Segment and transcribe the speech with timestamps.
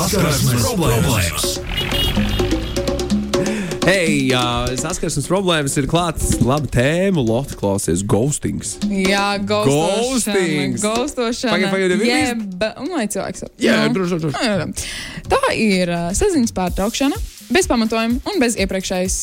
[0.00, 1.42] Saskarsmes problēmas!
[3.84, 6.30] Hei, uh, saskarsmes problēmas ir klāts.
[6.40, 8.78] Labi, tēma, Lotte, klausies, ghostings.
[8.88, 10.80] Jā, Ghostings.
[10.80, 11.52] ghostošana.
[11.52, 12.46] Pagaid, pagaid, ir Jeb,
[12.80, 13.44] un lai cilvēks.
[13.60, 14.40] Jā, Nu, droši, droši.
[14.40, 14.66] jā, jā.
[15.34, 17.20] Tā ir uh, saziņas pārtraukšana,
[17.52, 19.18] bez pamatojuma un bez iepriekšējas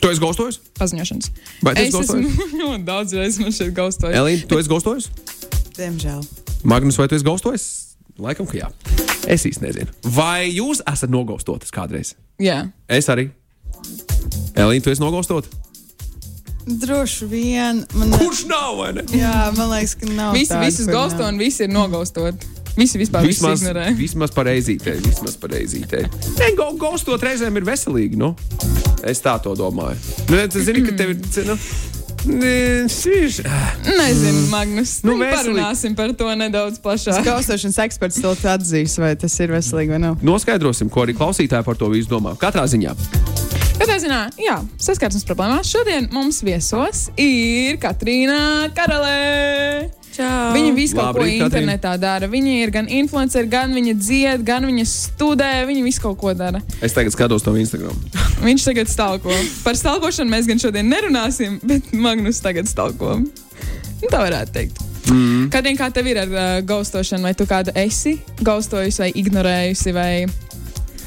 [0.00, 0.60] Tu esi ghostojis?
[0.76, 1.32] paziņošanas.
[1.64, 2.36] Vai tu esi Es ghostojis?
[2.36, 4.20] esmu ļoti daudz reizes man šeit ghostojis.
[4.20, 5.08] Elīna, tu esi ghostojis?
[5.80, 6.20] Diemžēl.
[6.68, 7.68] Magnus, vai tu esi ghostojis?
[8.20, 8.68] Laikam, ka jā.
[9.30, 9.92] Es īsti nezinu.
[10.16, 12.14] Vai jūs esat nogaustotas kādreiz?
[12.42, 12.64] Jā.
[12.90, 13.28] Es arī.
[14.58, 15.46] Elīna, tu esi nogaustot?
[16.66, 17.84] Droši vien.
[17.96, 18.74] Man, Kurš nav?
[18.78, 19.04] vai ne?
[19.16, 20.34] jā, man liekas, ka nav.
[20.36, 22.42] Visi, kur gausto un visi ir nogaustot.
[22.78, 23.86] Visi vispār visu Vismaz, ignorē.
[23.98, 26.04] vismaz pareizītē, vismaz pareizītē.
[26.38, 28.18] Nē, go, gaustot reizēm ir veselīgi.
[28.20, 28.28] Nu?
[29.02, 29.98] Es tā to domāju.
[30.30, 31.24] Nu, tu zini, ka tev ir.
[31.48, 31.56] Nu,
[32.26, 33.40] nē, šis-
[33.86, 34.98] Nezinu, Magnus.
[35.04, 35.36] Nu, veselīgi.
[35.36, 37.22] parunāsim par to nedaudz plašāk.
[37.24, 40.16] Gaustošanas eksperts to atzīs, vai tas ir veselīgi vai nav.
[40.22, 42.36] Noskaidrosim, ko arī klausītāji par to visu domā.
[42.40, 42.94] Katrā ziņā.
[43.80, 49.90] Katrā ziņā, jā, saskarsmes problēmās šodien mums viesos ir Katrīna Karalē.
[50.10, 50.50] Čau!
[50.56, 51.46] Viņa visu kaut ko Katrīna.
[51.46, 52.26] internetā dara.
[52.30, 55.50] Viņa ir gan influencer, gan viņa dzied, gan viņa studē.
[55.68, 56.62] Viņa visu kaut ko dara.
[56.82, 57.94] Es tagad skatos to Instagram.
[58.48, 59.34] Viņš tagad stalko.
[59.64, 63.20] Par stalkošanu mēs gan šodien nerunāsim, bet Magnus tagad stalko.
[63.20, 64.80] Nu, tā varētu teikt.
[65.10, 65.48] Mm.
[65.52, 67.26] Kādien kā tev ir ar uh, gaustošanu?
[67.28, 69.94] Vai tu kādu esi gaustojusi vai ignorējusi?
[69.96, 70.12] Vai...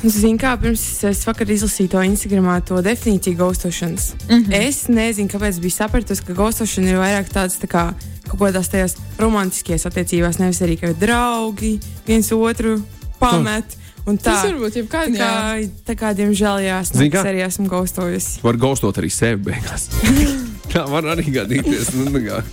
[0.04, 4.14] Zinu, kā pirms es vakar izlasīju to Instagramā, to definīciju gaustošanas.
[4.30, 4.36] Mm.
[4.36, 4.68] -hmm.
[4.68, 7.94] Es nezinu, kāpēc biju sapratusi, ka gaustošana ir vairāk tāds tā kā
[8.28, 12.82] kaut kādās tajās romantiskajās attiecībās, nevis arī kā draugi viens otru
[13.20, 13.78] pamet.
[14.06, 17.68] un Tā, Tas varbūt tā jebkādā kā, tā kā, diemžēl, jā, es Zini arī esmu
[17.68, 18.40] gaustojusi.
[18.44, 19.88] Var gaustot arī sevi beigās.
[20.74, 21.94] Tā var arī gadīties.
[21.94, 22.44] Nu, tā.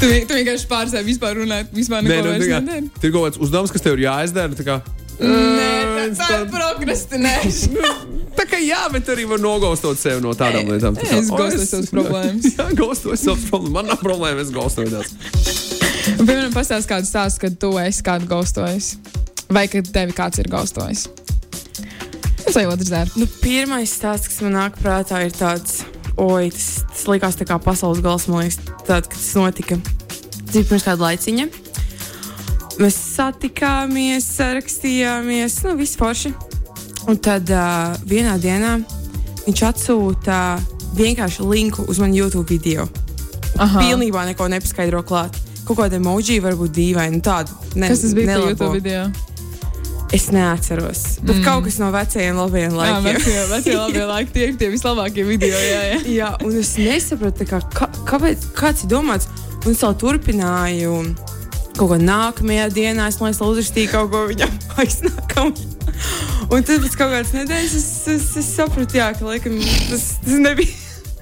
[0.00, 2.90] Tu, tu vienkārši pārstāvi vispār runāt, vispār Nē, neko nu, vairs tā nedari.
[3.00, 4.80] tur ir kaut kāds uzdevums, kas tev ir jāizdara.
[5.18, 5.68] Nē,
[6.14, 7.92] tā, tā ir prokrastinēšana.
[8.38, 10.94] tā kā jā, bet arī var nogaustot sevi no tādām lietām.
[10.98, 13.74] Tā kā, Es "O, gaustoju savas problēmas." Jā, gaustoju savas problēmas.
[13.74, 15.10] Man nav problēma, es gaustoju tās.
[16.18, 18.92] Piemēram, pastāst kādu stāstu, kad tu esi kādu gaustojis.
[19.50, 21.06] Vai kad tevi kāds ir gaustojis.
[22.44, 23.10] Tas jau otrs dara.
[23.18, 25.82] Nu, pirmais stāsts, kas man nāk prātā, ir tāds,
[26.16, 29.80] oi, tas, tas likās tā kā pasaules gals, man liekas, tād, kad tas notika.
[30.38, 31.48] Tas bija pirms kāda laiciņa.
[32.78, 36.30] Mēs satikāmies, sarakstījāmies, nu, viss forši.
[37.10, 38.76] Un tad uh, vienā dienā
[39.46, 40.58] viņš atsūta
[40.98, 42.86] vienkārši linku uz manu YouTube video.
[43.58, 43.82] Aha.
[43.82, 45.34] Pilnībā neko nepaskaidro klāt.
[45.66, 47.16] Kaut kāda emoji varbūt dīvaina.
[47.18, 48.52] nu, Tāda ne, Kas tas bija nelabo.
[48.52, 49.08] YouTube video?
[50.14, 51.02] Es neatceros.
[51.20, 51.44] Bet mm.
[51.44, 53.18] kaut kas no vecajiem labajiem Jā, laikiem.
[53.18, 55.58] vecie, vecie labie laiki, tie ir tie vislabākie video.
[55.58, 55.98] Jā, jā.
[56.14, 59.28] Jā, un es nesapratu, kā, kā, kāpēc, kāds ir domāts.
[59.66, 60.94] Un es vēl turpināju
[61.78, 63.06] kaut ko nākamajā dienā.
[63.10, 64.52] Es domāju, ka uzrakstīju kaut ko viņam
[64.82, 65.74] aiznākamajā.
[66.48, 69.56] Un tad pēc kaut kādas nedēļas es, es, es sapratu, jā, ka laikam,
[69.90, 70.76] tas, tas nebija.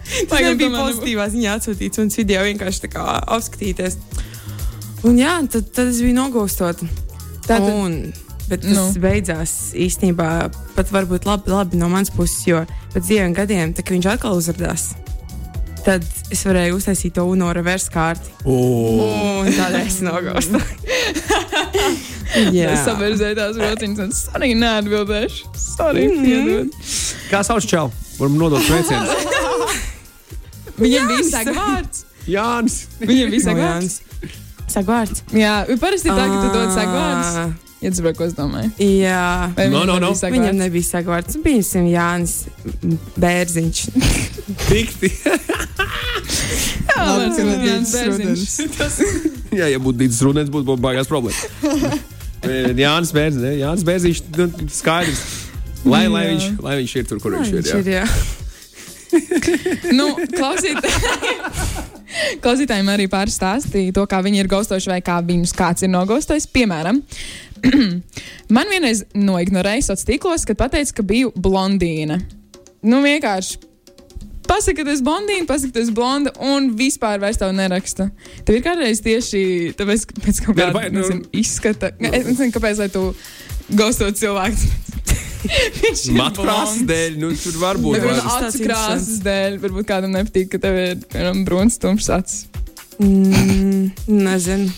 [0.06, 3.06] Tas Laikam nebija pozitīvā ziņā atsūtīts mans video, vienkārši tā kā
[3.36, 3.96] apskatīties.
[5.08, 6.86] Un jā, tad, tad es biju nogaustota.
[7.46, 7.96] Tātad- Un,
[8.46, 8.84] bet tas Nu.
[9.02, 10.28] beidzās īstenībā
[10.76, 12.60] pat varbūt labi, labi no manas puses, jo
[12.94, 14.92] pēc diviem gadiem, viņš atkal uzrādījās,
[15.86, 16.04] tad
[16.34, 18.32] es varēju uztaisīt to UNO reverse kārti.
[18.44, 19.44] Oh.
[19.44, 20.60] Un tādēļ es nogaustu.
[22.56, 24.00] Jā, Es savērzēju tās rociņas,
[24.34, 25.52] un arī neatbildēšu.
[25.62, 26.24] Sorry, Mhm.
[26.24, 26.72] piedod.
[27.30, 27.90] Kā sauc čau?
[28.18, 29.10] Varam nodot sveicienus.
[30.76, 32.02] Viņam bija sagvārds.
[32.26, 32.80] Jānis.
[33.00, 34.00] Viņam bija sagvārds.
[34.68, 35.22] Sagvārds.
[35.32, 36.74] Jā, parasti tā, ka tu dod
[37.82, 38.70] Ja tu saproti, ko es domāju.
[38.80, 39.52] Jā.
[39.70, 40.10] No, no, no.
[40.10, 40.36] nebija sagvārds?
[40.36, 41.36] Viņam nebija sagvārds.
[41.44, 42.34] Bijām Jānis
[43.20, 43.82] Bērziņš.
[44.66, 45.12] Tikti.
[46.86, 49.00] Jā, man ka liekas, Dīdzis bērziņš.
[49.56, 51.96] Jā, ja būtu Dīdis Runēns, būtu baigās problēma.
[52.84, 53.52] Jānis Bērziņš, ne?
[53.58, 55.22] Jānis Bērziņš, nu, skaidrs.
[55.86, 56.32] Lai, lai, Jā.
[56.32, 57.66] viņš, lai viņš ir tur, kur viņš ir.
[57.66, 57.78] Jā.
[57.78, 58.06] ir, jā.
[59.94, 61.44] Nu, klausītājiem.
[62.42, 66.48] Klausītājiem arī pārstāstīja to, kā viņi ir gaustojuši vai kā viņus kāds ir nogostojis.
[66.50, 67.02] Piemēram,
[68.56, 72.18] man vienreiz noignorēja sociālos tīklos, kad pateica, ka biju blondīna.
[72.86, 73.65] Nu, vienkārši.
[74.46, 78.08] Pasaka, ka tu esi blondīna, pasaka, ka tu esi blonda, un vispār vairs tev neraksta.
[78.46, 79.42] Tev ir kādreiz tieši
[79.78, 81.90] tāpēc, ka pēc kaut kāda nu- izskata.
[81.98, 83.02] Es nezinu, kāpēc, lai tu
[83.76, 84.74] gaustot cilvēku.
[85.82, 86.86] Viņš ir Matkrāsas blonds.
[86.90, 87.98] dēļ, nu, tur var būt.
[88.02, 92.44] Tāds acu krāsas dēļ, varbūt kādam nepatīk, ka tev ir piemēram brūns, tumšs acis.
[93.02, 94.70] Mm, nezinu.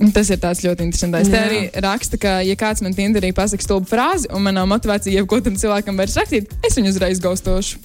[0.00, 1.28] Un Tas ir tāds ļoti interesants.
[1.28, 5.12] Te arī raksta, ka, ja kāds man Tinderī pasakā stulbu frāzi, un man nav motivācija
[5.18, 7.82] jebko tam cilvēkam vairs rakstīt, es viņu uzreiz gaustošu.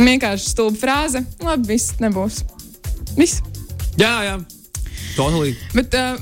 [0.00, 2.40] Vienkārši stulba frāze, labi, viss nebūs.
[3.18, 3.40] Viss.
[4.00, 4.36] Jā, jā.
[5.16, 5.52] Totally.
[5.74, 6.16] Bet uh,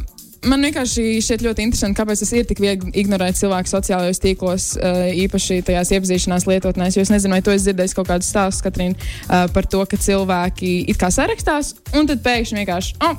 [0.48, 5.06] man vienkārši šķiet ļoti interesanti, kāpēc tas ir tik viegli ignorēt cilvēku sociālajos tīklos, uh,
[5.26, 6.98] īpaši tajās iepazīšanās lietotnēs.
[6.98, 10.00] Jo es nezinu, vai tu esi dzirdējis kaut kādus stāstus, Katrīna, uh, par to, ka
[10.00, 12.96] cilvēki it kā sarakstās, un tad pēkšņi vienkārši.
[13.06, 13.18] Oh,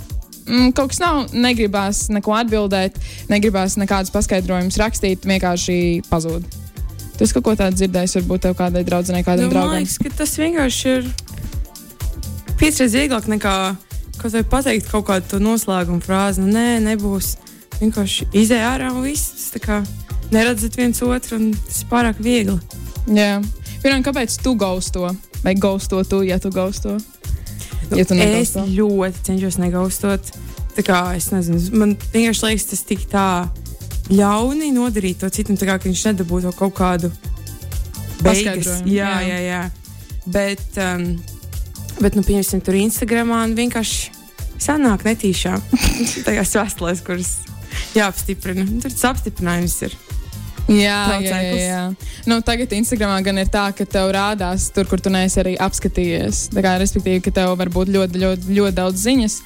[0.49, 2.95] Kaut kas nav, negribās neko atbildēt,
[3.29, 5.75] negribās nekādus paskaidrojumus rakstīt, vienkārši
[6.09, 6.47] pazūd.
[7.19, 9.81] Tu esi kaut ko tādu dzirdējis, varbūt tev kādai draudzenei, kādam Nu, man draugam.
[9.83, 11.09] liekas, ka tas vienkārši ir
[12.61, 13.55] piecreiz vieglāk nekā
[14.21, 16.39] kaut vai pateikt kaut kādu noslēgumu frāzi.
[16.39, 17.33] Nu, nē, nebūs.
[17.81, 19.51] Vienkārši izēj ārā un viss.
[20.31, 22.55] Neredzat viens otru, un tas ir pārāk viegli.
[23.11, 23.41] Jā,
[23.83, 25.11] piemēram, kāpēc tu gausto?
[25.43, 26.95] Vai gausto tu, ja tu gausto?
[27.91, 30.31] Ja tu es ļoti cenšos negaustot.
[30.77, 33.49] Tā kā es nezinu, man vienkārši liekas, tas tik tā
[34.09, 37.11] ļauni nodarīt to citam, kā viņš nedabūtu kaut kādu
[38.23, 38.81] beigas.
[38.85, 39.27] Jā, jā.
[39.27, 39.61] jā, jā.
[40.29, 41.11] Bet, um,
[42.01, 44.15] bet nu, pieņemsim, tur Instagramā un vienkārši
[44.59, 45.63] sanāk netīšām.
[46.27, 47.33] Tajās vēstulēs, kuras
[47.95, 48.67] jāapstiprina.
[48.83, 49.97] Tur tas apstiprinājums ir.
[50.69, 51.79] Jā, jā, jā, jā.
[52.29, 56.49] Nu, tagad Instagramā gan ir tā, ka tev rādās tur, kur tu neesi arī apskatījies.
[56.53, 59.39] Tā kā, respektīvi, ka tev var būt ļoti, ļoti, ļoti daudz ziņas,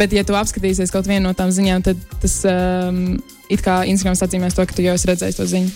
[0.00, 3.18] bet, ja tu apskatīsies kaut vienu no tām ziņām, tad tas um,
[3.50, 5.70] it kā Instagram atzīmēs to, ka tu jau esi redzējis to ziņu.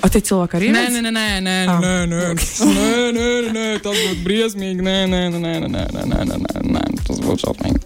[0.00, 0.96] Ah, tie cilvēki arī Nē, redz?
[0.96, 1.80] nē, nē, nē, nē, Ah.
[1.84, 2.20] nē, nē,
[2.72, 4.80] nē, nē, nē, tas būtu briesmīgi.
[4.86, 7.82] Nē, nē, nē, nē, nē, nē, nē, nē, nē, nē, tas būtu šausmīgi.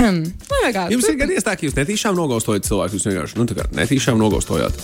[0.92, 2.96] Jums ir gadījies tā, ka jūs netīšām nogaustojat cilvēku.
[2.96, 3.46] Jūs vienkārši nu,
[3.78, 4.80] netīšām nogaustojāt.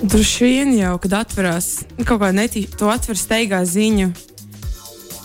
[0.00, 4.08] Droši vien jau, kad atverās kaut kāda netīša, to atver steigā ziņu.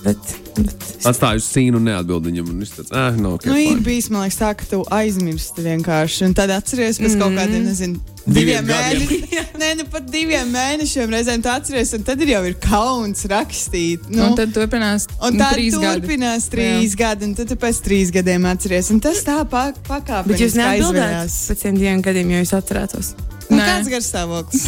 [0.04, 2.50] Bet, bet Atstāju sīnu un neatbildu viņam.
[2.52, 5.66] Un tāds, ah, no, okay, Nu, ir fine." bijis, man liekas, tā, ka tu aizmirsti
[5.66, 6.26] vienkārši.
[6.30, 9.46] Un tad atceries pēc kaut kādiem, nezinu, diviem Diviem mēnešiem.
[9.62, 14.10] Nē, nu pat diviem mēnešiem reizēm tu atceries, un tad ir jau ir kauns rakstīt.
[14.10, 16.02] Nu, Un tad turpinās Un tā trīs gadi.
[16.02, 18.90] turpinās trīs gadi, un tad tu pēc trīs gadiem atceries.
[18.96, 23.14] Un tas tā pa, pakāpeniski Bet jūs neatbildējāt pēc tiem diviem gadiem, jo jūs atcerētos.
[23.50, 23.66] Nu, Nē.
[23.70, 24.64] kāds garstāvoklis?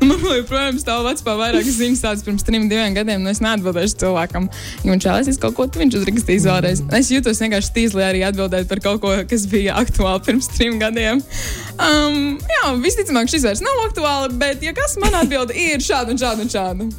[0.00, 3.24] Man joprojām stāv vecā vairākas ziņas tādas pirms trim, diviem gadiem.
[3.24, 4.46] Nu, es neatbildēšu cilvēkam,
[4.84, 6.84] jo viņš vēlēsies kaut ko, tu viņš uzrakstīs vēlreiz.
[6.96, 11.22] Es jūtos vienkārši tīzli arī atbildēt par kaut ko, kas bija aktuāli pirms trim gadiem.
[11.74, 16.22] Um, jā, visticamāk, šis vairs nav aktuāli, bet, ja kas man atbild, ir šāda un
[16.22, 16.90] šāda un šāda.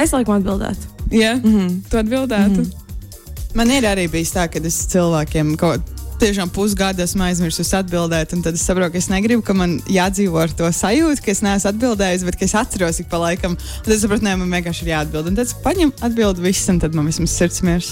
[0.00, 0.94] Es laikam atbildētu.
[1.10, 1.80] Jā, mm -hmm.
[1.90, 2.62] tu atbildētu.
[2.62, 2.70] Mm.
[2.70, 3.56] -hmm.
[3.58, 5.82] Man ir arī bijis tā, ka es cilvēkiem kaut
[6.20, 10.38] tiešām pusgadu esmu aizmirsis atbildēt, un tad es saprotu, ka es negribu, ka man jādzīvo
[10.42, 13.56] ar to sajūtu, ka es neesmu atbildējis, bet es atceros ik pa laikam.
[13.84, 15.26] Tad es saprotu, nē, man vienkārši ir jāatbild.
[15.30, 17.88] Un tad es paņemu atbildi viss, un tad man vismaz sirds miers.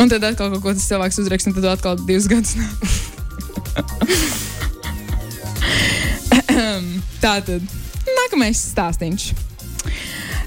[0.00, 2.52] Un tad atkal kaut ko tas cilvēks uzraksta, un tad atkal divus gadus.
[7.24, 7.62] Tā tad
[8.08, 9.32] nākamais stāstījums.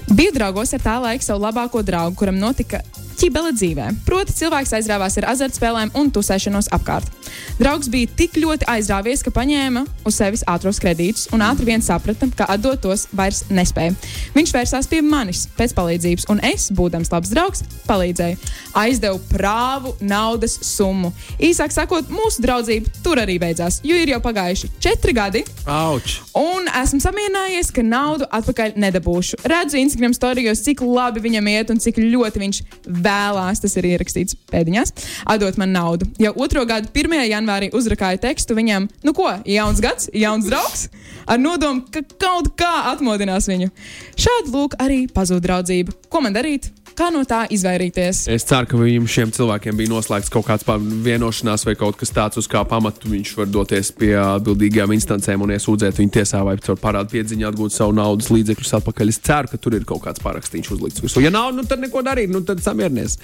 [0.08, 2.80] Biju draugos ar tā laika savu labāko draugu, kuram notika
[3.18, 3.88] ķibele dzīvē.
[4.06, 7.10] Proti, cilvēks aizrāvās ar azartspēlēm un tusēšanos apkārt.
[7.58, 12.28] Draugs bija tik ļoti aizrāvies, ka paņēma uz sevis ātros kredītus un ātri vien saprata,
[12.38, 13.96] ka atdot tos vairs nespēja.
[14.36, 18.38] Viņš vērsās pie manis pēc palīdzības, un es, būdams labs draugs, palīdzēju.
[18.78, 21.10] Aizdevu prāvu naudas summu.
[21.42, 25.42] Īsāk sakot, mūsu draudzība tur arī beidzās, jo ir jau pagājuši četri gadi.
[25.66, 26.20] Auč!
[26.38, 29.40] Un esmu samierinājies, ka naudu atpakaļ nedabūšu.
[29.50, 34.38] Redzu Instagram storijos, cik labi viņam iet un cik ļoti viņš vēlās, tas ir ierakstīts
[34.52, 34.94] pēdiņās,
[35.26, 36.06] atdot man naudu.
[36.22, 37.18] Jau otro gadu 1.
[37.32, 40.86] janvārī uzrakāju tekstu viņam, nu ko, jauns gads, jauns draugs,
[41.26, 43.72] ar nodomu, ka kaut kā atmodinās viņu.
[44.18, 45.98] Šādi lūk arī pazūd draudzība.
[46.08, 46.70] Ko man darīt?
[46.98, 48.24] Kā no tā izvairīties?
[48.34, 50.66] Es ceru, ka viņam šiem cilvēkiem bija noslēgts kaut kāds
[51.04, 55.52] vienošanās vai kaut kas tāds, uz kā pamatu viņš var doties pie atbildīgajām instancēm un
[55.54, 59.14] iesūdzēt viņu tiesā vai caur parādu piedziņu atgūt savu naudas līdzekļus atpakaļ.
[59.14, 61.04] Es ceru, ka tur ir kaut kāds parakstīns uzlikts.
[61.04, 61.22] virsū.
[61.22, 63.14] Ja nav, nu tad neko darīt, nu tad samierinies.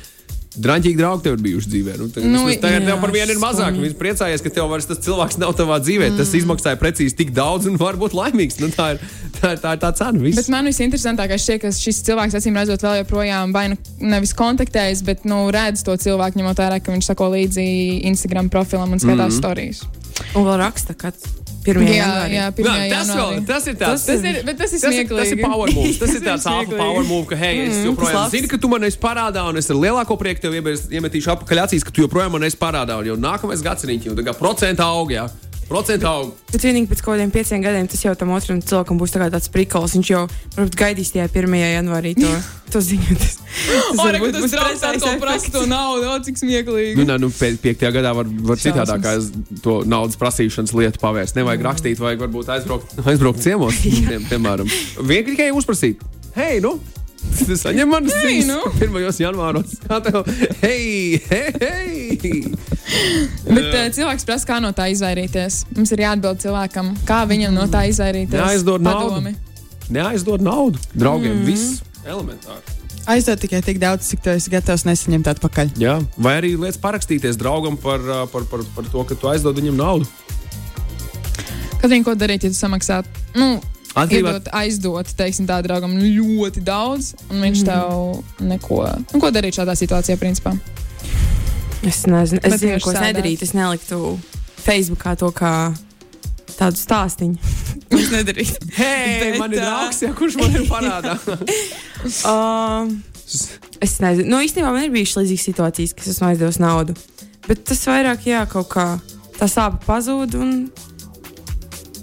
[0.54, 1.94] Draņķīgi draugi tev ir bijuši dzīvē.
[1.98, 3.74] Nu, tagad, Nu, nu, tagad jā, tev par vienu ir mazāk.
[3.74, 6.12] Viņš priecājies, ka tev vairs tas cilvēks nav tavā dzīvē.
[6.12, 6.20] Mm.
[6.20, 8.60] Tas izmaksāja precīzi tik daudz un var būt laimīgs.
[8.62, 9.02] Nu, tā, ir,
[9.44, 10.22] tā, ir, tā tā cena.
[10.24, 10.40] Viss.
[10.40, 15.04] Bet man visinteresantākais šķiet, ka šis cilvēks, acīm redzot, vēl joprojām vai nu nevis kontaktējas,
[15.06, 17.68] bet nu, redz to cilvēku, ņemot vērā, ka viņš sako līdzi
[18.10, 19.72] Instagram profilam un skatās mm -hmm.
[19.72, 20.04] stāstus.
[20.34, 21.12] Un vēl raksta, ka
[21.64, 21.80] 1.
[21.80, 22.34] Jā, janvārī.
[22.36, 23.46] jā, Jā, pirmajā tas, vēl, janvārī.
[23.48, 24.02] tas ir tāds.
[24.04, 25.22] Tas ir, bet tas ir Tas ir, smieklīgi.
[25.24, 25.92] tas ir power move.
[26.02, 26.78] Tas ir Tas ir tāds alfa smieklīgi.
[26.84, 29.70] power move, ka, hei, es Mm, joprojām zinu, ka tu man esi parādā, un es
[29.70, 32.98] ar lielāko prieku tev iemetīšu apakaļ acīs, ka tu joprojām man esi parādā.
[33.00, 35.24] Un jau nākamais gads ir jau tā kā procenta aug, jā.
[35.68, 36.32] Procenta aug.
[36.52, 39.48] Bet vienīgi pēc kaut kādiem pieciem gadiem tas jau tam otram cilvēkam būs tā tāds
[39.52, 39.94] prikols.
[39.96, 40.22] Viņš jau
[40.56, 41.56] varbūt gaidīs tajā 1.
[41.60, 42.30] janvārī to,
[42.74, 43.16] to ziņu.
[43.20, 45.50] Tas, tas O, varbūt tas būs draugs efekts.
[45.54, 46.96] to naudu, o, cik smieklīgi.
[46.98, 48.90] Nu, nē, nu, pie- piektajā gadā var, var Šausmas.
[48.90, 51.38] citādāk to naudas prasīšanas lietu pavērst.
[51.38, 54.68] Nevajag rakstīt, vajag varbūt aizbraukt, aizbraukt ciemos, pie, piemēram.
[55.00, 56.02] Vienkārši tikai uzprasīt,
[56.36, 56.76] hei, nu!
[57.34, 58.58] Saņem manas ziņas nu.
[58.84, 59.06] 1.
[59.22, 59.78] janvāros.
[59.88, 60.26] Kā tev?
[60.60, 62.42] Hei, hei, hei!
[63.48, 65.62] Bet uh, cilvēks prasa, kā no tā izvairīties.
[65.76, 68.36] Mums ir jāatbild cilvēkam, kā viņam no tā izvairīties.
[68.36, 69.10] Neaizdod naudu.
[69.14, 69.34] Padomi.
[69.94, 71.40] Neaizdod naudu draugiem.
[71.40, 71.46] Mm.
[71.48, 72.80] Viss elementāri.
[73.04, 75.74] Aizdod tikai tik daudz, cik tu esi gatavs nesaņemt atpakaļ.
[75.80, 75.98] Jā.
[76.16, 78.00] Vai arī lietas parakstīties draugam par,
[78.32, 80.08] par, par, par to, ka tu aizdod viņam naudu.
[81.82, 83.02] Kad viņi ko darīt, ja tu samaksā?
[83.36, 83.58] Nu,
[83.94, 88.80] Atkarībā Iedot, aizdot, teiksim, tā draugam ļoti daudz, un viņš tev neko.
[89.12, 90.56] Nu, ko darīt šādā situācijā, principā?
[91.84, 93.44] Es nezinu, es Bet zinu, ko es nedarītu.
[93.44, 93.98] Es neliktu
[94.64, 95.52] Facebookā to kā
[96.56, 97.36] tādu stāstīnu.
[98.00, 98.70] es nedarītu.
[98.78, 101.18] Hei, Bet, man ir draugs, ja, kurš man ir parādā.
[102.28, 102.94] Um,
[103.84, 106.96] es nezinu, nu īstenībā man ir bijušas līdzīgas situācijas, kas esmu aizdevusi naudu.
[107.44, 108.88] Bet tas vairāk, jā, kaut kā
[109.36, 110.54] tā sāpe pazūd un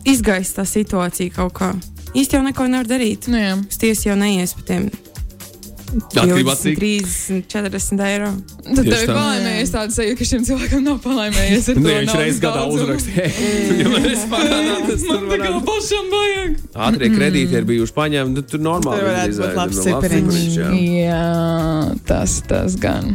[0.06, 1.72] izgaisa tā situācija kaut kā.
[2.12, 3.32] Īsti jau neko nevar darīt.
[3.32, 4.92] Nu, tiesu jau neies par tiem
[5.92, 6.78] Atkarībā 20, cik.
[6.80, 8.30] 30, 40 eiro.
[8.62, 9.16] Tad Tieši tev ir tā.
[9.18, 11.68] palaimējies tāda sajūta, ka šim cilvēkam nav palaimējies.
[11.74, 13.26] ar Nu, viņš naudas reizes gadā uzrakstīja,
[13.82, 16.56] ja man tā kā pašam vajag.
[16.88, 20.58] Ātrie kredīti ir bijuši paņemti, nu, tur normāli Tur varētu ir būt labs cipariņš,
[21.02, 21.22] jā.
[22.08, 23.14] Tas, tas gan.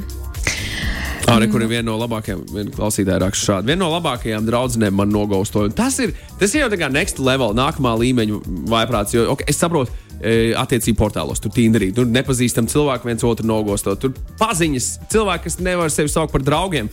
[1.27, 3.73] Arī kur ir viena no labākajām, viena klausītāja raksta šādi.
[3.73, 5.73] Viena no labākajām draudzenēm man nogaustoja.
[5.75, 8.39] Tas ir, tas ir jau tā kā next level, nākamā līmeņa
[8.71, 9.17] vaiprāts.
[9.17, 9.91] Jo, okay, es saprotu,
[10.57, 13.95] attiecību portālos, tur tīndarī, tur nepazīstam cilvēku viens otru nogausto.
[14.01, 16.91] Tur paziņas, cilvēki, kas nevar sevi saukt par draugiem,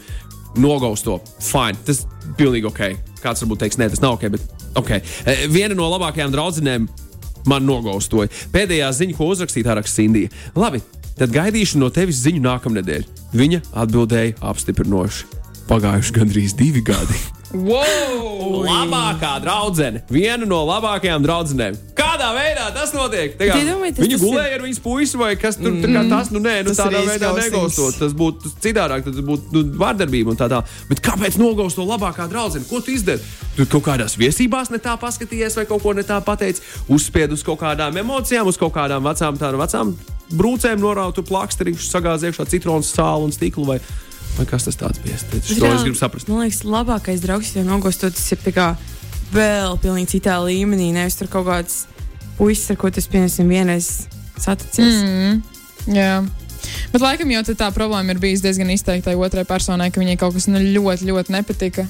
[0.60, 1.20] nogausto.
[1.42, 2.84] Fine, tas ir pilnīgi ok.
[3.24, 4.92] Kāds varbūt teiks, nē, tas nav ok, bet ok.
[5.00, 6.89] E, Viena no labākajām draudzenēm
[7.50, 8.32] man nogaustoja.
[8.53, 10.32] Pēdējā ziņa, ko uzrakstīja, tā raksta Indija.
[10.60, 10.84] Labi,
[11.20, 13.08] tad gaidīšu no tevis ziņu nākamnedēļ.
[13.36, 15.43] Viņa atbildēja apstiprinoši.
[15.70, 17.20] Pagājuši gandrīz divi gadi.
[17.53, 18.63] Wow!
[18.67, 21.75] Labākā draudzene, viena no labākajām draudzenēm.
[21.98, 23.36] Kādā veidā tas notiek?
[23.38, 26.10] Tā kā, iedomājieties, viņa gulēja ar viņas puisi, vai kas tur mm.
[26.12, 28.00] tas, nu nē, nu, Tas tādā ir veidā negaustot.
[28.01, 30.72] Tas būtu citādāk, tas būtu nu, vārdarbība un tā tālāk.
[30.89, 32.67] Bet kāpēc nogaust to labākā draudzene?
[32.70, 33.22] Ko tu izdari?
[33.58, 37.46] Tu kaut kādās viesībās ne tā paskatījies, vai kaut ko ne tā pateici, uzspied uz
[37.46, 39.93] kaut kādām emocijām, uz kaut kādām vecām, tādām vecām
[40.34, 43.67] brūcēm, norautu plāksteri, sagāzējuši iekšā citronu sāli un stiklu.
[43.70, 43.79] Vai,
[44.38, 45.18] vai kas tas tāds bija?
[45.32, 46.30] Tas to es gribu saprast.
[46.32, 48.68] Man liekas, labākais draugs, ja nogostot, tas ir tā kā
[49.34, 50.92] vēl pilnīgi citā līmenī.
[50.96, 51.84] Nevis tur kaut kāds
[52.38, 53.90] puisis, ar ko tas piemēram vienreiz
[54.42, 55.02] saticies.
[55.04, 55.44] Mm.
[55.94, 56.24] Jā.
[56.94, 60.48] Bet laikam jau tā problēma ir bijusi diezgan izteikta otrai personai, ka viņai kaut kas
[60.52, 61.88] nu, ļoti, ļoti nepatika.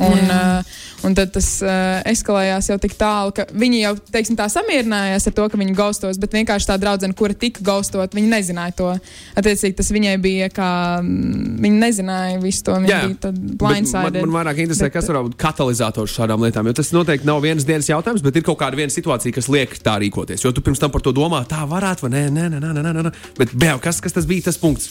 [0.00, 0.64] Un, uh,
[1.04, 5.34] un tad tas uh, eskalējās jau tik tālu, ka viņi jau teiksim, tā samierinājās ar
[5.36, 8.88] to, ka viņi gaustos, bet vienkārši tā draudzene, kura tika gaustot, viņa nezināja to.
[9.36, 10.70] Attiecīgi, tas viņai bija kā.
[11.04, 12.78] mm, Viņa nezināja visu to.
[12.80, 14.20] Viņa Jā, bija Bet Man, blindsided.
[14.24, 16.66] man vairāk interesē, Bet- kas var būt katalizators šādām lietām.
[16.66, 19.76] Jo tas noteikti nav vienas dienas jautājums, bet ir kaut kāda viena situācija, kas liek
[19.84, 20.44] tā rīkoties.
[20.44, 23.02] Jo tu pirms tam par to domā, tā varētu, vai nē, nē, nē, nē, nē,
[23.04, 23.12] nē.
[23.36, 24.88] Bet bēl, kas, kas tas bija tas punkts?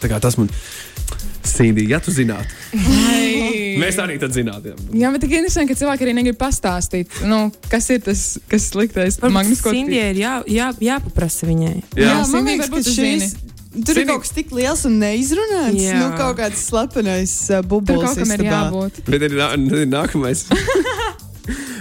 [0.00, 0.48] Tā kā tas man
[1.46, 2.48] sīdīja, ja tu zinātu.
[2.76, 3.76] Ai.
[3.80, 4.72] Mēs arī tad zinātu.
[4.72, 4.74] jā.
[5.02, 7.38] Jā, bet tik interesanti, ka cilvēki arī negrib pastāstīt, nu,
[7.72, 9.20] kas ir tas, kas sliktais.
[9.22, 11.76] Magnus, ko tu- Sindijai ir jā, jā, jāpaprasa viņai.
[11.96, 12.02] Jā.
[12.04, 13.34] Jā, man Sindija, liekas, varbūt ka šīs.
[13.70, 15.78] Tur Sindija- ir kaut kas tik liels un neizrunāts.
[15.78, 15.98] Jā.
[16.02, 18.02] Nu, kaut kāds slepenais uh, Tur bublis.
[18.02, 18.92] kaut kam ir jābūt.
[19.06, 20.44] Bet ir, nā- ir nākamais.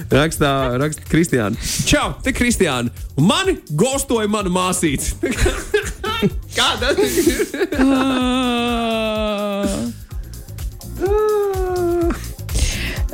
[0.10, 0.50] Rakstā,
[0.82, 1.54] raksta Kristiāna.
[1.86, 2.90] Čau, te Kristiāna.
[3.22, 5.14] Mani gostoja mana māsīca.
[6.58, 7.46] Kā tas ir?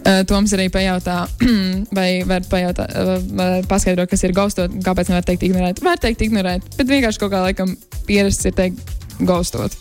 [0.05, 1.23] Uh, Toms arī pajautā,
[1.97, 5.81] vai var pajautāt, uh, paskaidrot, kas ir gaustot, kāpēc nevar teikt ignorēt.
[5.85, 7.73] Var teikt ignorēt, bet vienkārši kaut kā laikam
[8.05, 8.93] pierasts ir teikt
[9.25, 9.73] gaustot.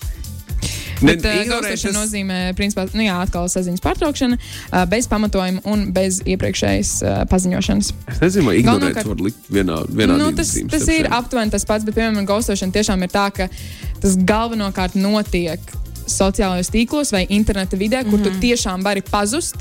[1.05, 6.23] Bet uh, gaustošana nozīmē, principā, nu jā, atkal saziņas pārtraukšana, uh, bez pamatojuma un bez
[6.25, 7.93] iepriekšējas uh, paziņošanas.
[8.15, 11.69] Es nezinu, vai ignorēt Galvenokārt- var likt vienā, vienā Nu, tas, tas ir aptuveni tas
[11.69, 13.53] pats, bet, piemēram, gaustošana tiešām ir tā, ka
[14.01, 15.61] tas galvenokārt notiek
[16.07, 18.41] sociālajos tīklos vai interneta vidē, kur mm -hmm.
[18.41, 19.57] tu tiešām vari pazust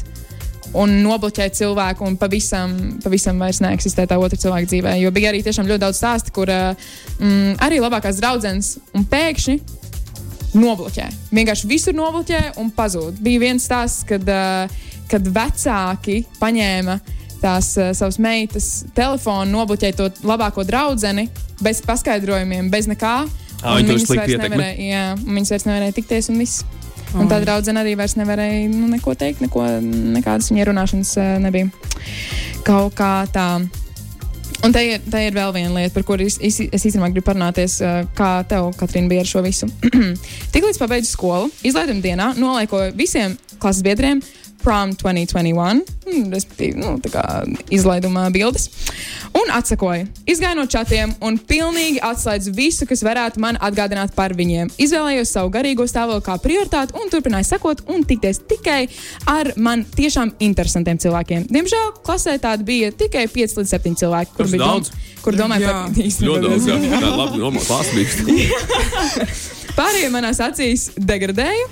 [0.73, 2.73] un nobloķēt cilvēku, un pavisam,
[3.03, 4.95] pavisam vairs neeksistē tā otra cilvēka dzīvē.
[5.01, 6.73] Jo bija arī tiešām ļoti daudz stāstu, kur uh,
[7.19, 9.59] mm, arī labākās draudzenes un pēkšņi
[10.53, 11.09] nobloķē.
[11.33, 13.21] Vienkārši visur nobloķē un pazūd.
[13.21, 14.65] Bija viens stāsts, kad, uh,
[15.11, 16.99] kad vecāki paņēma
[17.43, 21.29] tās uh, savas meitas telefonu, nobloķēja to labāko draugu
[21.61, 23.15] bez paskaidrojumiem, bez nekā.
[23.63, 24.71] Viņi to viņas slikti ietekmē?
[24.83, 26.65] jā, viņas vairs nevarēja tikties un viss.
[27.13, 29.63] Un tā draudzene arī vairs nevarēja nu, neko teikt, neko,
[30.15, 31.69] nekādas viņa runāšanas uh, nebija.
[32.65, 33.47] Kaut kā tā.
[34.63, 37.27] Un te ir, te ir vēl viena lieta, par kuru es, es, es īstenībā gribu
[37.29, 39.69] parunāties, uh, kā tev, Katrīna, bija ar šo visu.
[40.55, 44.23] Tiklīdz pabeidzu skolu, izlaiduma dienā noliekoju visiem klases biedriem
[44.63, 47.23] Prom 2021, mm, respektīvi, nu, tā kā
[47.73, 48.69] izlaiduma bildes.
[49.35, 54.69] Un atsakoju, izgāju no čatiem un pilnīgi atslēdzu visu, kas varētu man atgādināt par viņiem.
[54.79, 58.85] Izvēlējos savu garīgo stāvokli kā prioritāti un turpināju sekot un tikties tikai
[59.27, 61.47] ar man tiešām interesantiem cilvēkiem.
[61.51, 64.91] Diemžēl klasē tādi bija tikai 5 līdz 7 cilvēki, kur Tas bija daudz.
[65.25, 65.71] kur domāju Jā.
[65.73, 66.77] par īstenībā Ļoti daudz, jā.
[67.03, 68.13] Tā labi, normāli klāsmīgs.
[69.73, 71.65] Pārējie manās acīs degradēja.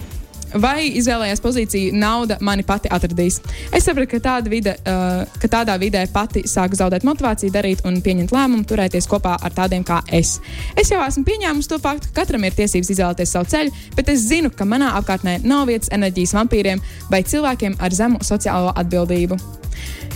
[0.60, 3.39] Vai izvēlējās pozīciju, nauda mani pati atradīs.
[3.72, 8.01] Es sapratu, ka, tāda vide, uh, ka tādā vidē pati sāku zaudēt motivāciju darīt un
[8.03, 10.39] pieņemt lēmumu, turēties kopā ar tādiem kā es.
[10.75, 14.25] Es jau esmu pieņēmusi to faktu, ka katram ir tiesības izvēlēties savu ceļu, bet es
[14.27, 19.39] zinu, ka manā apkārtnē nav vietas enerģijas vampīriem vai cilvēkiem ar zemu sociālo atbildību.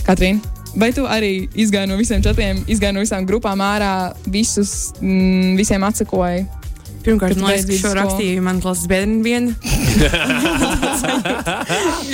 [0.06, 5.56] Katrīna, vai tu arī izgāji no visiem čatriem, izgāji no visām grupām ārā, visus, mm,
[5.58, 6.44] visiem atsakoji?
[7.06, 9.54] Pirmkārt, man liekas, ka šo rakstīja man klases biedrene viena.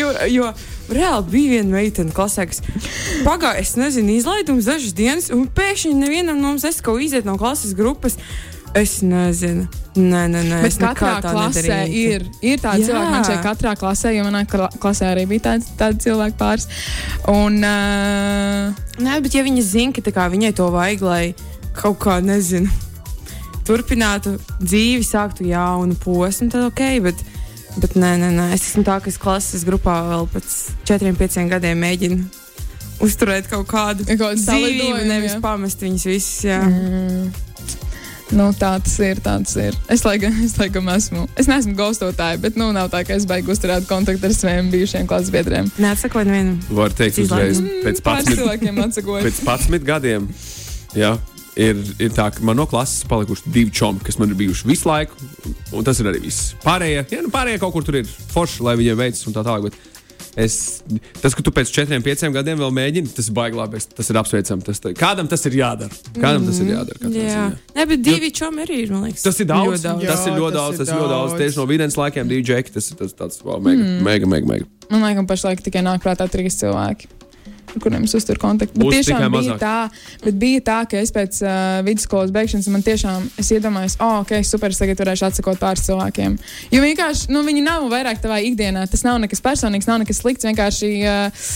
[0.00, 0.50] jo, jo
[0.92, 2.60] reāli bija viena meitene klasē, kas
[3.24, 7.38] pagāja, es nezinu, izlaidums dažas dienas, un pēkšņi nevienam no mums es kaut iziet no
[7.40, 8.14] klases grupas.
[8.76, 9.66] Es nezinu.
[10.00, 10.58] Nē, nē, nē.
[10.64, 11.92] Bet es katrā klasē nedarītu.
[11.92, 12.86] ir, ir tādi Jā.
[12.88, 16.64] cilvēki, man šeit katrā klasē, jo manā kla- klasē arī bija tāds, tādi cilvēki pāris.
[17.28, 18.72] Un, uh,
[19.04, 20.00] Nē, bet ja viņa zina, ka
[20.32, 21.34] viņai to vajag, lai
[21.76, 22.72] kaut kā, nezinu,
[23.68, 26.84] turpinātu dzīvi, sāktu jaunu posmu, tad ok.
[27.08, 27.24] Bet,
[27.78, 30.54] bet nē, nē, nē, es esmu tā, kas klases grupā vēl pēc
[30.88, 32.40] četriem, pieciem gadiem mēģina
[33.02, 35.40] uzturēt kaut kādu dzīvību, nevis jā.
[35.42, 36.44] pamest viņus visus.
[36.46, 36.60] Jā.
[36.62, 37.32] Mm.
[38.38, 39.20] nu, tā tas ir.
[39.24, 39.76] Tā tas ir.
[39.92, 41.26] Es, laikam, es laikam esmu.
[41.40, 45.10] Es neesmu gaustotāja, bet nu, nav tā, ka es beigšu uzturēt kontaktu ar saviem bijušiem
[45.10, 45.70] klases biedriem.
[45.82, 46.58] Neatsakoju nevienam.
[46.70, 49.28] Var teikt, uzreiz pēc Pāris 11, cilvēkiem atsakoju.
[49.28, 50.32] pēc 11 gadiem.
[50.98, 51.16] Jā.
[51.52, 54.88] Ir, ir tā, ka man no klases palikuši divi čomi, kas man ir bijuši visu
[54.88, 55.18] laiku.
[55.76, 56.54] Un tas ir arī viss.
[56.64, 59.68] Pārējie, jā, nu, pārējie kaut kur tur ir forši, lai viņiem veicas un tā tālāk.
[59.68, 59.76] Bet
[60.40, 60.56] es,
[61.20, 63.84] tas, ka tu pēc četriem, pieciem gadiem vēl mēģini, tas ir baigi labi.
[63.98, 64.64] Tas ir apsveicami.
[64.64, 66.02] Tas, kādam tas ir jādara?
[66.16, 67.00] Kādam tas ir jādara?
[67.04, 67.46] katrā Jā, ziņā.
[67.76, 68.98] Nē, bet divi čomi arī ir.
[69.20, 69.84] Tas ir daudz.
[69.84, 70.08] Daudz.
[70.08, 70.80] Tas ir Jā, ļoti daudz.
[70.80, 71.40] Tas ir ļoti daudz.
[71.42, 72.62] Tieši no videns laikiem DJ.
[72.72, 74.00] Tas ir tas, tāds wow, mega, mm.
[74.08, 74.70] mega, mega, mega.
[74.88, 77.12] Man liekas, pašlaik tikai nāk prātā trīs cilvēki.
[77.80, 78.76] Kuriem es uzturu kontaktu.
[78.76, 79.76] Bet Būs tiešām bija tā,
[80.24, 81.54] bet bija tā, ka es pēc uh,
[81.86, 86.36] vidusskolas beigšanas man tiešām iedomājos, oh, ok, super, es tagad varēšu atsakot pāris cilvēkiem.
[86.74, 88.84] Jo vienkārši nu, viņi nav vairāk tavā ikdienā.
[88.92, 90.48] Tas nav nekas personīgs, nav nekas slikts.
[90.48, 91.48] Vienkārši, uh,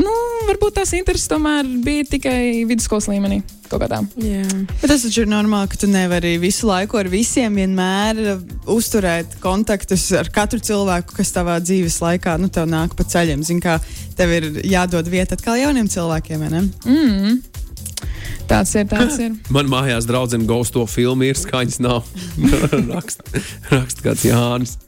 [0.00, 0.16] nu,
[0.48, 3.42] varbūt tās intereses tomēr bija tikai vidusskolas līmenī.
[3.68, 3.98] Kaut kā tā.
[4.24, 4.44] Jā.
[4.80, 8.20] Bet tas taču ir normāli, ka tu nevari visu laiku ar visiem vienmēr
[8.70, 13.44] uzturēt kontaktus ar katru cilvēku, kas tavā dzīves laikā nu, tev nāk pa ceļiem.
[13.44, 13.76] Zini, kā
[14.16, 16.46] tev ir jādod vieta atkal jauniem cilvēkiem.
[16.46, 16.64] vai ne?
[16.88, 17.38] Mm.
[18.48, 19.36] Tāds ir, tāds ir.
[19.54, 22.08] Man mājās draudzene gauž to filmu, ir skaņas nav.
[22.94, 24.78] raksta, raksta kāds Jānis.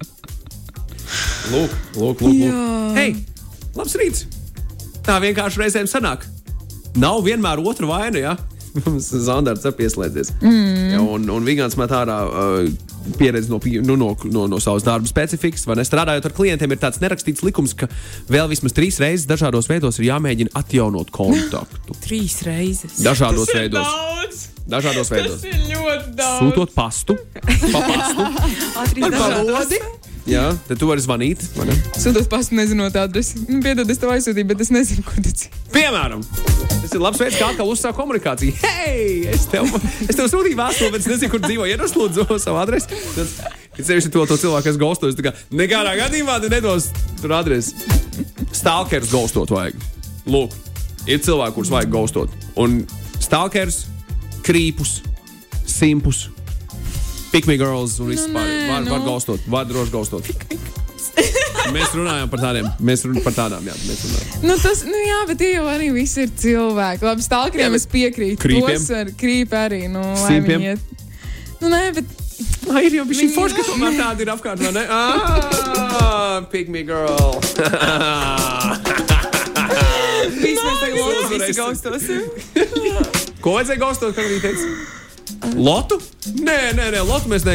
[1.50, 2.44] Lūk, lūk, lūk.
[2.46, 2.96] lūk.
[2.96, 3.16] Hei,
[3.76, 4.24] labs rīts!
[5.04, 6.24] Tā vienkārši reizēm sanāk.
[7.00, 8.38] Nav vienmēr otra vaina, ja?
[9.26, 10.34] Zandarts ir pieslēdzies.
[10.40, 10.90] Mm.
[10.94, 15.08] Ja, un, un Vigants met ārā uh, pieredzi no, nu, no, no, no savas darba
[15.10, 15.66] specifikas.
[15.68, 15.86] vai ne?
[15.86, 17.88] Strādājot ar klientiem, ir tāds nerakstīts likums, ka
[18.30, 21.98] vēl vismaz trīs reizes dažādos veidos ir jāmēģina atjaunot kontaktu.
[22.06, 23.00] Trīs reizes.
[23.04, 23.86] Dažādos veidos.
[23.86, 24.46] daudz.
[24.70, 25.42] Dažādos veidos.
[25.48, 26.38] ir ļoti daudz.
[26.44, 28.30] Sūtot pastu, pa pastu.
[28.84, 29.82] Ātri Valodi?
[30.28, 31.42] Jā, tad tu vari zvanīt.
[31.96, 33.40] Sūtot pastu, nezinot adresi.
[33.48, 35.54] Nu, Piedod, es tev aizsūtīju, bet es nezinu, kur tas ir.
[35.72, 36.22] Piemēram,
[36.68, 38.54] tas ir labs veids, kā atkal uzsākt komunikāciju.
[38.60, 39.68] Hei, es tev,
[40.06, 41.68] es tev sūtīju vēstuli, bet es nezinu, kur dzīvo.
[41.70, 43.00] Iedos lūdzu savu adresi.
[43.16, 46.90] Tad, kad sevišķi to, to cilvēku, kas gaustojas, tā kā nekādā gadījumā tu nedos
[47.22, 47.78] tur adresi.
[48.52, 49.78] Stalkers gaustot vajag.
[50.30, 50.52] Lūk,
[51.08, 52.34] ir cilvēki, kurus vajag gaustot.
[52.60, 52.82] Un
[53.22, 53.86] stalkers,
[54.46, 54.98] krīpus,
[55.70, 56.28] simpus.
[57.30, 58.68] Pick me girls un viss Nu, pārējais.
[58.70, 58.90] Var, nu.
[58.90, 60.30] var gaustot, var droši gaustot.
[61.74, 63.74] Mēs runājam par tādiem, mēs runājam par tādām, jā.
[64.42, 67.06] Nu, tas, nu, jā, bet tie jau arī visi ir cilvēki.
[67.06, 68.40] Labi, stalkeriem es piekrītu.
[68.42, 68.80] krīpiem?
[68.80, 69.84] Tos var krīp arī.
[69.92, 71.04] Nu, lai viņi iet.
[71.60, 72.16] Nu, nē, bet
[72.72, 74.84] Ai, ir jau bija šī forša, ka tomēr tāda ir apkārt, vai ne?
[74.88, 77.36] Ah, pick me girl.
[80.40, 82.22] Visi mēs tagad lotus visi gaustosim.
[83.44, 84.99] Ko vajadzēja gaustot, kad viņi teica?
[85.56, 85.96] Lotu?
[86.44, 87.46] Nē, nē, nē, lotu mēs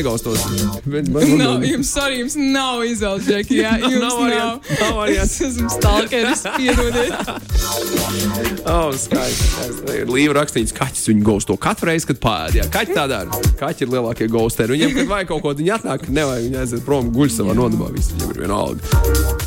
[1.05, 3.59] bet- nav, jums, sorry, jums nav izvēles, Džeki.
[3.61, 4.71] Jā, jums Nav nav.
[4.81, 5.21] nav variantu.
[5.29, 7.13] Es esmu stalkeris, piedodiet.
[8.65, 9.45] Oh, skaisti.
[9.45, 9.97] skaisti.
[10.09, 12.55] Līva rakstīts, kaķis viņu gausto katru reizi, kad pāēd.
[12.57, 13.39] Jā, kaķi tā dara.
[13.59, 14.73] Kaķi ir lielākie gausteri.
[14.73, 17.91] Viņiem, kad vajag kaut ko, viņi atnāk, nevajag viņi aiziet prom, guļ savā nodabā.
[17.93, 18.81] Viss viņiem ir vienalga.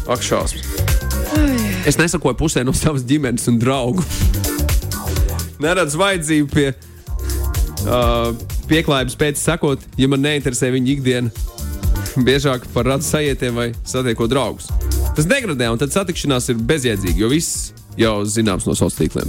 [0.06, 0.62] Ak, šausmas.
[1.90, 4.06] Es nesakoju pusē no savas ģimenes un draugu.
[5.62, 6.68] Neredzu vajadzību pie
[7.88, 8.30] uh,
[8.70, 11.32] pieklājības pēc sakot, ja man neinteresē viņa ikdiena.
[12.28, 14.70] Biežāk par radu sajietiem vai satiekot draugus.
[15.16, 19.28] Tas degradē, un tad satikšanās ir bezjēdzīga, jo viss jau zināms no sociāliem tīkliem.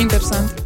[0.00, 0.64] Interesanti.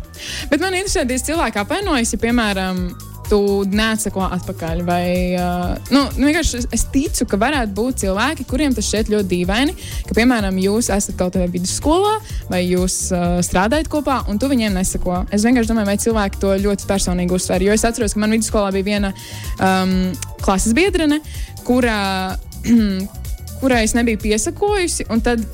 [0.51, 2.85] Bet man interesē, ja cilvēki apvainojas, ja, piemēram,
[3.29, 3.39] tu
[3.71, 4.83] neatsako atpakaļ.
[4.87, 5.07] Vai,
[5.39, 9.75] uh, nu, nu, es- es ticu, ka varētu būt cilvēki, kuriem tas šķiet ļoti dīvaini,
[10.09, 12.15] ka, piemēram, jūs esat kaut kādā vidusskolā
[12.51, 15.25] vai jūs uh, strādājat kopā, un tu viņiem nesako.
[15.33, 17.63] Es vienkārši domāju, vai cilvēki to ļoti personīgi uztver.
[17.67, 19.13] Jo es atceros, ka man vidusskolā bija viena
[19.59, 20.13] um,
[20.45, 21.21] klases biedrene,
[21.65, 22.37] kurā,
[23.61, 25.07] kurai es nebiju piesakojusi.
[25.11, 25.45] un tad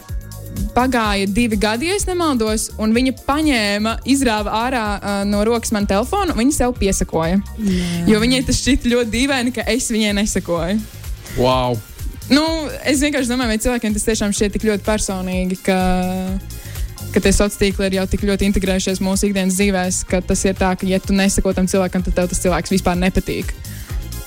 [0.75, 6.35] pagāja divi gadi, ja nemaldos, un viņa paņēma, izrāva ārā uh, no rokas man telefonu,
[6.35, 7.41] un viņa sev piesakoja.
[7.59, 7.93] Jā.
[8.11, 10.81] Jo viņai tas šķita ļoti dīvaini, ka es viņai nesakoju.
[11.39, 11.79] Wow!
[12.31, 12.45] Nu,
[12.87, 15.79] es vienkārši domāju, vai cilvēkiem tas tiešām šķiet tik ļoti personīgi, ka,
[17.11, 20.55] ka tie sociālie tīkli ir jau tik ļoti integrējušies mūsu ikdienas dzīvēs, ka tas ir
[20.59, 23.51] tā, ka, ja tu nesako tam cilvēkam, tad tev tas cilvēks vispār nepatīk.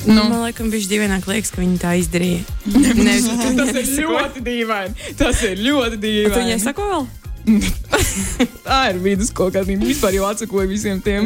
[0.07, 0.27] Nu.
[0.29, 2.43] Man liekas, viņš dīvaināk liekas, ka viņi tā izdarīja.
[2.75, 5.11] Nevis, Tas ir ļoti dīvaini.
[5.19, 6.63] Tas ir ļoti Tu viņai dīvaini.
[6.63, 7.05] sako vēl?
[8.63, 11.25] Tā ir vidusskola, viņi vispār jau atsakoja visiem tiem.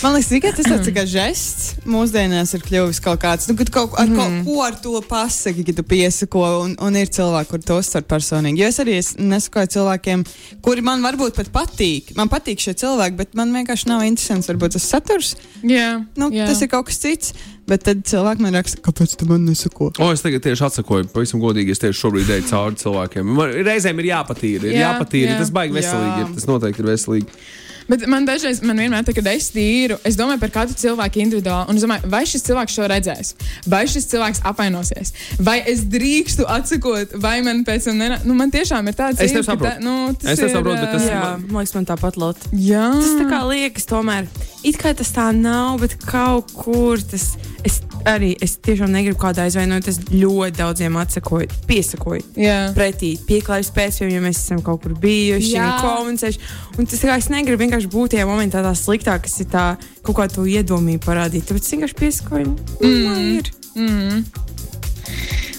[0.00, 3.48] Man liekas, tikai tas tāds kā žests mūsdienās ir kļuvis kaut kāds.
[3.50, 4.16] Nu, kad kaut, ar, mm.
[4.46, 8.06] Ko, ko ar to pasaki, kad tu piesako, un, un ir cilvēki, kur to uztver
[8.08, 8.62] personīgi.
[8.64, 10.24] Jo es arī es nesakoju cilvēkiem,
[10.64, 12.14] kuri man varbūt pat patīk.
[12.18, 15.34] Man patīk šie cilvēki, bet man vienkārši nav interesants varbūt tas saturs.
[15.60, 16.48] Jā, Nu, jā.
[16.48, 17.36] tas ir kaut kas cits.
[17.68, 19.90] Bet tad cilvēki man raksta, kāpēc tu man nesako?
[20.00, 21.74] O, es tagad tieši atsakoju, pavisam godīgi.
[21.76, 23.32] Es tieši šobrīd eju cauri cilvēkiem.
[23.38, 25.34] Man reizēm ir jāpatīra, ir Jā, jāpatīra.
[25.34, 25.38] jā.
[25.42, 26.14] Tas baigi veselīgi.
[26.22, 26.26] Jā.
[26.28, 27.42] Ir, tas noteikti ir veselīgi.
[27.88, 31.70] Bet man dažreiz, man vienmēr tā, kad es tīru, es domāju par katru cilvēku individuāli.
[31.72, 33.30] Un es domāju, vai šis cilvēks šo redzēs,
[33.66, 38.20] vai šis cilvēks apvainosies, vai es drīkstu atsakot, vai man pēc tam nenā...
[38.28, 39.72] Nu, man tiešām ir tāds Es tev ka saprotu.
[39.72, 42.20] Tā, nu, tas Es tev ir, saprotu, bet tas- ā, Jā, man liekas, man tāpat
[42.20, 42.48] lot.
[42.52, 44.28] Jā, Tas tā kā liekas, tomēr
[44.66, 47.36] it kā tas tā nav, bet kaut kur tas.
[47.66, 49.86] Es arī es tiešām negribu kādu aizvainot.
[49.90, 52.22] Es ļoti daudziem atsakoju, piesakoju.
[52.38, 52.58] jā.
[52.74, 56.38] Pretī pieklājības pēc, jo mēs esam kaut kur bijuši, un komunicējuši.
[56.78, 60.16] Un tas kā es negribu vienkārši būt tajā momentā tā sliktā, kas ir tā kaut
[60.18, 61.46] kā to iedomīgi parādīt.
[61.46, 62.56] Tāpēc es vienkārši piesakoju.
[62.82, 63.38] Mm.
[63.38, 63.50] Ir.
[63.78, 64.24] Mm.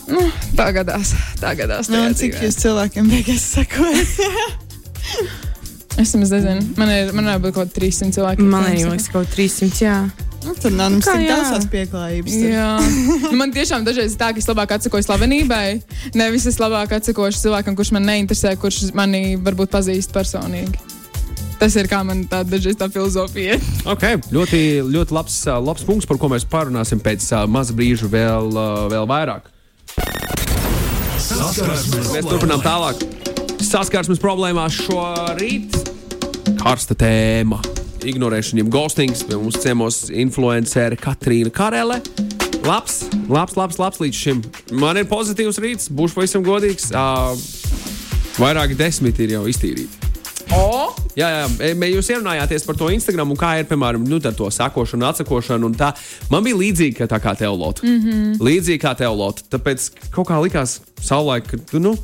[0.10, 0.26] Nu,
[0.58, 1.14] tā gadās.
[1.40, 1.88] Tā gadās.
[1.94, 4.10] Nu, cik jūs cilvēkiem beigās sakojat?
[6.00, 6.62] Es nezinu.
[6.78, 8.46] Man ir, man ir būt kaut kādi 300 cilvēki.
[8.48, 9.82] Man kuriem liekas, ka kaut 300.
[9.84, 9.96] Jā.
[10.46, 11.34] nu, tad nav mums Kā tik jā?
[11.36, 12.38] daudz tās pieklājības.
[12.38, 12.54] tad.
[12.54, 12.70] Jā,
[13.26, 15.66] nu, man tiešām dažreiz ir tā, ka es labāk atsakoju slavenībai.
[16.16, 20.80] Nevis es labāk atsakošu cilvēkam, kurš man neinteresē, kurš mani varbūt pazīst personīgi.
[21.60, 23.60] Tas ir kā man tā dažreiz tā filozofija.
[23.90, 24.20] Okay.
[24.32, 28.52] Ļoti, ļoti labs, labs punkts, par ko mēs parunāsim pēc maza brīža vēl,
[28.92, 29.48] vēl vairāk.
[31.20, 33.02] Saskarsmes Mēs turpinām tālāk.
[33.66, 35.76] Saskarsmes problēmās šorīt.
[36.60, 37.60] Karsta tēma.
[38.08, 39.26] Ignorēšana, jeb ghostings.
[39.28, 42.00] Pie mums ciemos influencere Katrīna Karele.
[42.68, 44.44] Labs, labs, labs, labs līdz šim.
[44.80, 46.92] Man ir pozitīvs rīts, būšu pavisam godīgs.
[46.94, 47.34] Uh,
[48.40, 50.12] vairāki desmit ir jau iztīrīti.
[50.56, 51.09] O!
[51.20, 55.10] Jā, jā, jūs ierunājāties par to Instagram, un kā ir, piemēram, nu, ar to sakošanu,
[55.10, 55.68] atsakošanu.
[55.68, 55.92] un Tā.
[56.32, 57.84] Man bija līdzīgi kā, tā kā teolota.
[57.84, 58.40] Mm -hmm.
[58.40, 59.44] Līdzīgi kā teolota.
[59.52, 61.98] Tāpēc kaut kā likās savulaik, ka, nu,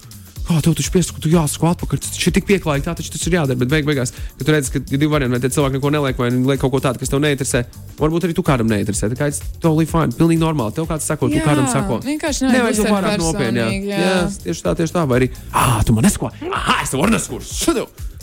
[0.45, 3.34] kā tev taču piesaka, tu jāsako atpakaļ, tas ir tik pieklājīgi, tā taču tas ir
[3.38, 3.58] jādara.
[3.58, 6.17] Bet beig beigās, kad tu redz, ka ir divi varianti, vai tie cilvēki neko neliek,
[6.21, 7.65] vai liek kaut ko tādu, kas tev neinteresē,
[7.97, 9.10] varbūt arī tu kādam neinteresē.
[9.10, 10.75] Tā kā tas totally fine, pilnīgi normāli.
[10.78, 12.01] Tev kāds sako, tu kādam sako.
[12.06, 13.60] Vienkārši Nevajag to uztvert pārāk nopietni.
[13.60, 13.69] Jā.
[13.69, 15.08] personīgi, Jā, tieši tā, tieši tā.
[15.10, 17.56] Vai arī, ah, tu man nesako, ah, es tev varu nesakot.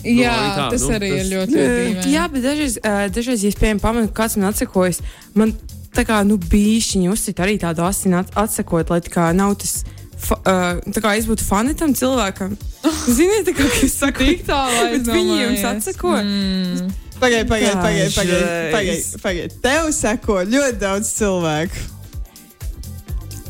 [0.03, 0.19] Šādu!
[0.19, 2.13] Jā, arī tā, tas nu, arī tas- ir ļoti, dīvaini.
[2.13, 2.79] Jā, bet dažreiz,
[3.15, 4.99] dažreiz ja es piemēram pamanu, ka kāds man atsakojas,
[5.39, 5.55] man
[5.95, 9.85] tā kā nu, bišķiņi uzsit arī tādu asinu at atsakot, lai tā kā nav tas.
[10.23, 12.53] Fa, uh, tā kā es būtu fani tam cilvēkam.
[13.17, 16.13] Ziniet, tā kā jūs sakāt, Tik tālu bet viņi jums atsako.
[16.19, 16.93] Mm.
[17.23, 18.15] Pagaidiet, pagaidiet, pagaidiet.
[18.19, 18.71] Dažreiz.
[18.75, 19.57] Pagaid, pagaid.
[19.63, 21.91] Tev seko ļoti daudz cilvēku.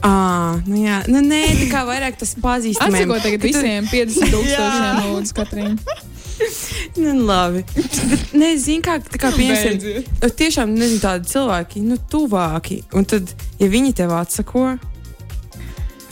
[0.03, 3.05] Ah, nu jā, nu nē, tā kā vairāk tas pazīstamiem.
[3.07, 5.77] Atsako tagad visiem 50 tūkstošiem lūdzu katriem.
[6.97, 7.63] Nu, labi.
[7.77, 10.37] Bet, nezinu, kā, tā kā piemēram, Beidziet.
[10.39, 12.83] tiešām nezinu, tādi cilvēki, nu, tuvāki.
[12.99, 14.75] Un tad, ja viņi tev atsako,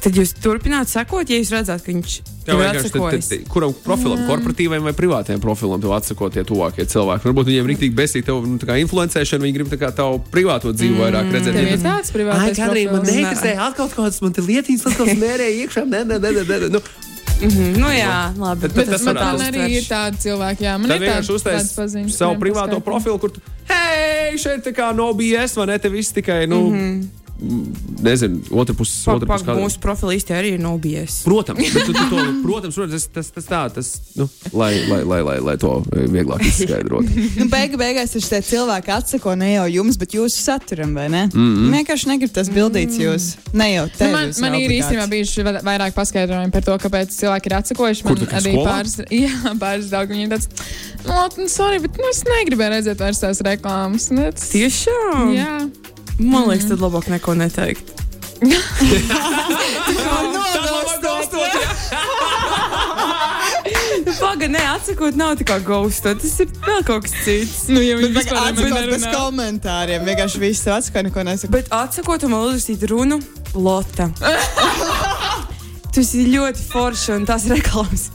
[0.01, 4.23] tad jūs turpināt sekot, ja jūs redzat, ka viņš Jā, tev ir vienkārši Kuram profilam,
[4.31, 7.29] korporatīviem vai privātajam profilam tev atsako tie tuvākie cilvēki?
[7.29, 10.73] Varbūt viņiem rīktīgi besīk tev nu, tā kā influencēšana, viņi grib tā kā tavu privāto
[10.73, 11.53] dzīvi vairāk redzēt.
[11.53, 13.13] Tev Ja ir tas- tāds privātais profils?
[13.13, 15.85] neinteresē, atkal kaut kādas man te lietīnas, atkal smērēja iekšā.
[15.93, 16.71] Nē, nē, nē, nē, nē.
[16.73, 16.81] Nu,
[17.41, 18.61] Mhm, Nu, jā, labi.
[18.61, 21.73] Bet- Bet tas man, arī ir tādi cilvēki, jā, man Tad ir tāds vienkārši uztais
[21.77, 22.11] paziņas.
[22.17, 25.79] savu privāto profilu, kur tu, hei, šeit tā kā no BS, vai ne?
[25.79, 27.09] Te viss tikai, nu, mm,
[28.03, 29.05] nezinu, otra puses.
[29.05, 31.21] Puses kāda- mūsu profila īstenībā arī ir nobijies.
[31.25, 35.03] Protams, bet tu, tu, to, protams, protams tas, tas, tas tā, tas, nu, lai, lai,
[35.05, 37.09] lai, lai, lai to vieglāk izskaidrotu.
[37.41, 41.27] Nu, beigu, beigās taču tie cilvēki atsako ne jau jums, bet jūsu saturam, vai ne?
[41.33, 41.55] Mm.
[41.57, 41.71] -hmm.
[41.77, 43.31] Vienkārši negrib tas bildīts jūs.
[43.53, 44.13] Ne jau Nu, tev.
[44.13, 48.03] man, man ir īstenībā bijuši va- vairāk paskaidrojumi par to, kāpēc cilvēki ir atsakojuši.
[48.03, 48.67] Kur Man kā arī skolā?
[48.71, 50.49] pāris, jā, pāris draugi viņiem tāds,
[51.07, 54.11] no, nu, sorry, bet nu, es negribēju redzēt vairs tās reklāmas.
[54.11, 54.23] Nu,
[54.53, 55.33] Tiešām?
[55.35, 55.71] Jā.
[56.21, 57.97] Man liekas, tad labāk neko neteikt.
[64.21, 66.21] Pagaidām, ne atsakot, nav tā kā gaustot.
[66.23, 67.67] Tas ir vēl kaut kas cits.
[67.73, 70.05] Nu, ja viņi vispār atsakot bez komentāriem.
[70.09, 71.53] Vienkārši viss atsako, neko nesaka.
[71.57, 73.21] Bet atsakot, man uzrakstīt runu
[73.57, 74.11] Lota.
[75.95, 78.11] Tas ir ļoti forši un tās reklāmas.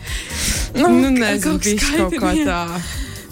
[0.78, 2.62] Nu, nu nezinu, kaut kaut kā tā.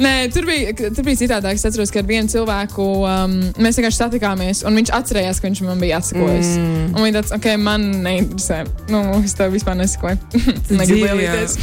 [0.02, 1.58] Nē, tur bija, tur bija citādāk.
[1.60, 5.64] Es atceros, ka ar vienu cilvēku um, mēs vienkārši satikāmies, un viņš atcerējās, ka viņš
[5.68, 6.54] man bija atsakojis.
[6.58, 6.86] Mm.
[6.94, 8.64] Un viņš tāds, ok, man neinteresē.
[8.94, 10.18] Nu, es tev vispār nesakoju.
[10.80, 11.58] Negribu lielīties.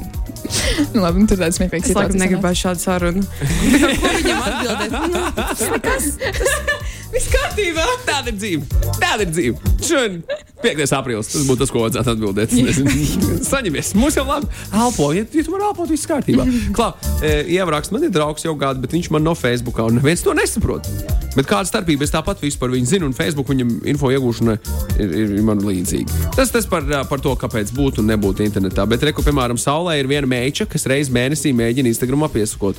[0.94, 3.26] nu, labi, tur tāds smieklīgs Es laikam negribēju šādu sarunu.
[3.74, 4.96] Bet Ko viņam atbildēt?
[5.12, 6.12] Nu, tas nekas.
[6.16, 6.79] sanāk.
[7.10, 7.84] Viss kārtībā.
[8.06, 8.82] Tāda ir dzīve.
[9.00, 9.72] Tāda ir dzīve.
[9.82, 10.20] Šodien
[10.62, 10.92] 5.
[10.94, 11.30] aprīlis.
[11.32, 12.52] Tas būtu tas, ko vajadzētu atbildēt.
[13.50, 13.92] Saņemies.
[13.98, 14.46] Mums jau labi.
[14.76, 16.46] Alpo, ja, ja tu man alpo, viss kārtībā.
[16.76, 16.92] Klā,
[17.26, 20.34] e, ierakst, man ir draugs jau gadu, bet viņš man no Facebookā un neviens to
[20.36, 20.86] nesaprot.
[21.34, 22.06] Bet kāda starpība?
[22.06, 24.56] Es tāpat visu par viņu zinu, un Facebook viņam info iegūšana
[25.00, 26.30] ir, ir, ir man līdzīga.
[26.38, 28.86] Tas, tas par, par to, kāpēc būt un nebūt internetā.
[28.90, 32.78] Bet, reku, piemēram, Saulē ir viena meitene, kas reiz mēnesī mēģina Instagramā piesakot.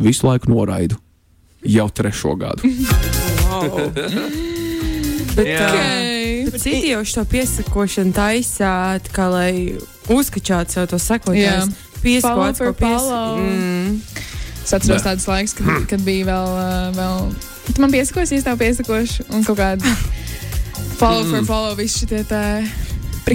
[0.00, 1.00] Visu laiku noraidu.
[1.66, 3.27] Jau trešo gadu.
[3.66, 3.90] Wow.
[5.38, 5.66] Bet Jā.
[5.70, 8.70] uh, citi jau šo piesakošanu taisa,
[9.04, 9.52] tā kā lai
[10.10, 10.98] uzkačātu sev to
[12.02, 12.96] Pieskot, for ko pies...
[12.96, 13.38] follow.
[13.42, 14.00] Mm.
[14.64, 16.50] Es atceros tādus laikus, kad, kad bija vēl.
[16.58, 17.30] Uh, vēl...
[17.68, 19.94] Tu man piesakosi, es tev piesakošu, un kaut kāda
[20.98, 22.42] follow for follow, visi šie tā.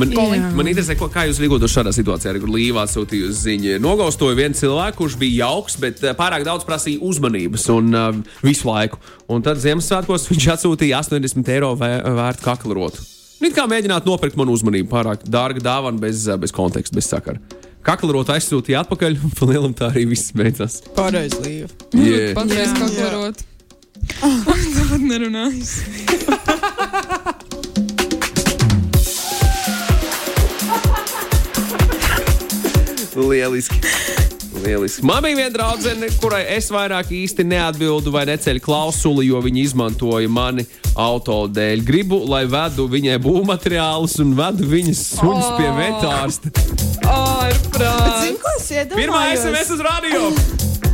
[0.01, 0.39] Prikoli.
[0.39, 0.49] Jā.
[0.57, 3.77] Man interesē, ko, kā jūs rīkotos šādā situācijā, kur Līvā sūtīja ziņu.
[3.83, 8.11] Nogaustoja vienu cilvēku, kurš bija jauks, bet eh, pārāk daudz prasīja uzmanības un uh,
[8.45, 8.99] visu laiku.
[9.31, 13.05] Un tad Ziemassvētkos viņš atsūtīja 80 eiro vē, vērtu kakla rotu.
[13.39, 17.09] Nu, it kā mēģināt nopirkt manu uzmanību, pārāk dārga dāvana, bez, eh, bez konteksta, bez
[17.11, 17.41] sakara.
[17.83, 20.79] Kakla rotu aizsūtīja atpakaļ, un pa lielam tā arī viss beidzās.
[20.95, 21.67] Pareizi līva.
[21.91, 22.31] Yeah.
[22.37, 22.77] Patreiz Jā.
[22.79, 23.11] kaut ko Jā.
[23.17, 23.43] rot.
[24.13, 25.75] Tāpat nerunājis.
[33.15, 33.75] Lieliski.
[34.65, 35.05] Lieliski.
[35.05, 40.29] Man bija viena draudzene, kurai es vairāk īsti neatbildu vai neceļu klausuli, jo viņa izmantoja
[40.31, 41.83] mani auto dēļ.
[41.85, 46.53] Gribu, lai vedu viņai būvmateriālus un vedu viņas suņus pie vetārsta.
[47.03, 48.97] Ko es iedomājos?
[48.97, 50.29] Pirmā SMS uz radio!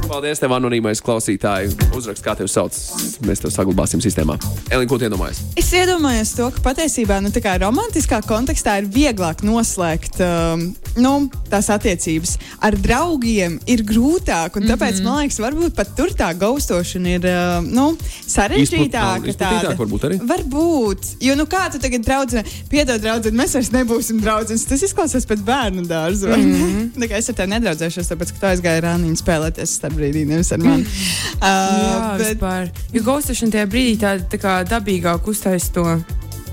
[0.09, 1.67] Paldies, tev, anonīmais klausītāj.
[1.93, 2.73] Uzrakst, kā tevi sauc.
[3.27, 4.39] Mēs tev saglabāsim sistēmā.
[4.73, 5.43] Elīna, ko tu iedomājies?
[5.59, 11.29] Es iedomājos to, ka patiesībā nu, tā kā romantiskā kontekstā ir vieglāk noslēgt um, nu,
[11.49, 12.35] tās attiecības.
[12.65, 15.03] Ar draugiem ir grūtāk, tāpēc mm -hmm.
[15.03, 17.97] man liekas, varbūt pat tur tā gaustošana ir uh, nu,
[18.27, 19.25] sarežģītāka.
[19.25, 20.19] Izplat- izplatītāka varbūt arī?
[20.33, 21.11] Varbūt.
[21.21, 24.57] Jo nu, kā tu tagad draudzē, piedod, draudzē, mēs vairs nebūsim draugi.
[24.69, 26.37] Tas izklausās pēc bērnu dārza.
[26.37, 26.89] Mm -hmm.
[27.09, 30.59] Tā es ar tevi nedraudzēšos, tāpēc, ka tu aizgāji rāniņu spēlēties starp brīdī, nevis ar
[30.59, 30.85] mani.
[31.41, 32.69] Uh, Jā, vispār.
[32.93, 35.85] Jo gaustošana tajā brīdī tāda tā kā dabīgāk uztaisīt to.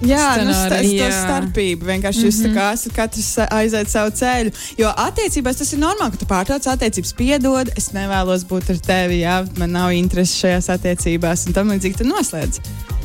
[0.05, 1.09] Jā, nu, sta, Jā.
[1.15, 1.87] starpība.
[1.89, 2.57] Vienkārši jūs mm -hmm.
[2.57, 4.53] kā esat katrs aiziet savu ceļu.
[4.79, 7.71] Jo attiecībās tas ir normāli, ka tu pārtrauc attiecības, piedod.
[7.77, 12.05] Es nevēlos būt ar tevi, jā, man nav interesi šajās attiecībās, un tam līdzīgi tu
[12.05, 12.61] noslēdz.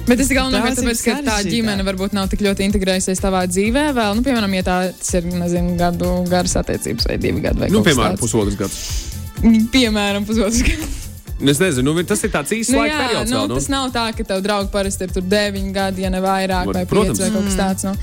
[0.08, 3.86] Bet tas ir galvenokārt tāpēc, ka tā ģimene varbūt nav tik ļoti integrējusies tavā dzīvē.
[3.94, 7.60] Vēl, nu, piemēram, ja tā tas ir nezinu, gadu garas attiecības vai divi gadi.
[7.60, 8.82] Vai Nu, piemēram, pusotrs gads.
[9.72, 11.11] Piemēram, pusotrs gads.
[11.50, 13.32] Es nezinu, nu, tas ir tāds īsts Nu, laika periods.
[13.32, 13.56] nu, vēl, nu.
[13.56, 16.74] tas nav tā, ka tev draugi parasti ir tur 9 gadi, ja ne vairāk, Var-
[16.74, 17.20] vai 5 protams.
[17.20, 17.84] vai kaut kas tāds.
[17.84, 17.96] Nu,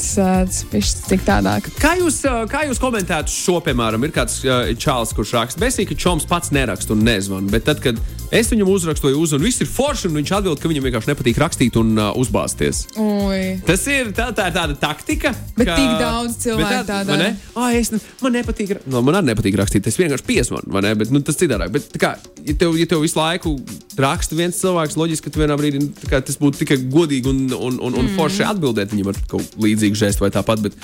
[0.00, 1.68] tas ir tik tādāk.
[1.80, 4.40] Kā jūs, kā jūs komentētu šo, piemēram, ir kāds
[4.82, 8.00] čāls, kurš raksta, besīgi, ka Čoms pats neraksta un nezvan, bet tad, kad
[8.34, 11.38] es viņam uzrakstu, uz un viss ir forši, un viņš atbild, ka viņam vienkārši nepatīk
[11.38, 12.86] rakstīt un uh, uzbāzties.
[12.98, 13.56] Ui.
[13.66, 15.30] Tas ir, tā, tā ir tāda taktika.
[15.56, 17.30] Bet tik daudz cilvēku tā ne?
[17.54, 19.86] Ai, es, ne, man nepatīk, no, man arī nepatīk rakstīt.
[19.86, 20.94] Es vienkārši piesvanu, vai ne?
[20.98, 21.70] Bet nu, tas citādāk.
[21.76, 23.54] Bet, kā, ja, tev, ja tev visu laiku
[24.00, 27.78] raksta viens cilvēks, loģiski, ka tu vienā brīdī kā, tas būtu tikai godīgi un, un,
[27.78, 28.14] un, un Mm.
[28.18, 30.64] forši atbildēt viņam ar kaut kādu līdzīgu žestu vai tāpat.
[30.64, 30.74] Bet,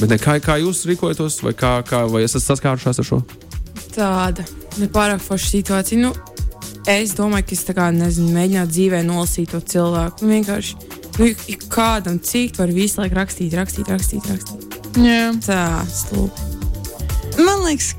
[0.00, 3.22] bet ne, kā, kā jūs rīkojaties, vai, kā, kā, vai esat saskārušās ar šo?
[3.94, 4.44] Tāda
[4.80, 6.02] nepārāk forša situācija.
[6.02, 6.12] Nu,
[6.90, 10.26] es domāju, ka es kā nezinu, mēģinātu dzīvē nolasīt to cilvēku.
[10.26, 10.76] Nu, vienkārši
[11.20, 11.32] nu,
[11.72, 14.28] kādam cik var visu laiku rakstīt, rakstīt, rakstīt.
[14.28, 14.78] rakstīt.
[15.00, 15.32] Jā.
[15.46, 16.50] Tā, stulbi.
[17.40, 17.94] Man liekas,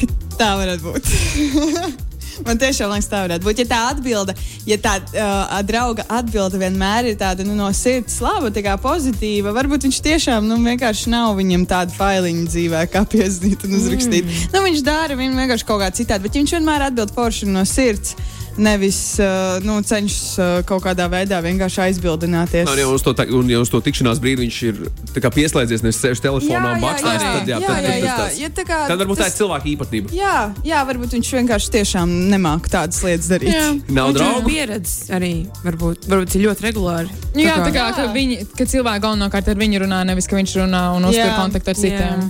[0.00, 0.08] ka
[0.40, 2.04] tā varētu būt.
[2.46, 3.62] Man tiešām liekas, tā varētu būt.
[3.62, 4.34] Ja tā atbilde,
[4.68, 9.52] ja tā uh, drauga atbilde vienmēr ir tāda nu, no sirds laba, tā kā pozitīva,
[9.56, 14.26] varbūt viņš tiešām nu, vienkārši nav viņam tāda failiņa dzīvē, kā piezīmēt un uzrakstīt.
[14.28, 14.50] Mm.
[14.54, 18.16] Nu, viņš dara viņu vienkārši kaut kā citādi, bet viņš vienmēr atbild forši no sirds.
[18.58, 22.66] Nevis uh, nu, cenšas uh, kaut kādā veidā vienkārši aizbildināties.
[22.68, 24.80] Un, ja uz to, un, ja uz to tikšanās brīdi viņš ir
[25.14, 28.16] tā kā pieslēdzies, nevis sēž telefonā un bakstās, tad, jā, jā, tad, jā, jā.
[28.18, 30.12] tas- Ja tā kā tad varbūt tā tas- ir cilvēka īpatnība.
[30.14, 30.34] Jā,
[30.66, 33.54] jā, varbūt viņš vienkārši tiešām nemāķi tādas lietas darīt.
[33.54, 33.68] Jā.
[33.94, 34.48] Nav draugu.
[34.50, 35.32] pieredzējis arī,
[35.64, 37.08] varbūt, varbūt ir ļoti regulāri.
[37.34, 37.94] Nu, jā, tā kā Jā.
[37.94, 41.36] ka viņi, ka cilvēki galvenokārt ar viņu runā, nevis ka viņš runā un uztur Jā.
[41.38, 42.26] kontaktu ar citiem.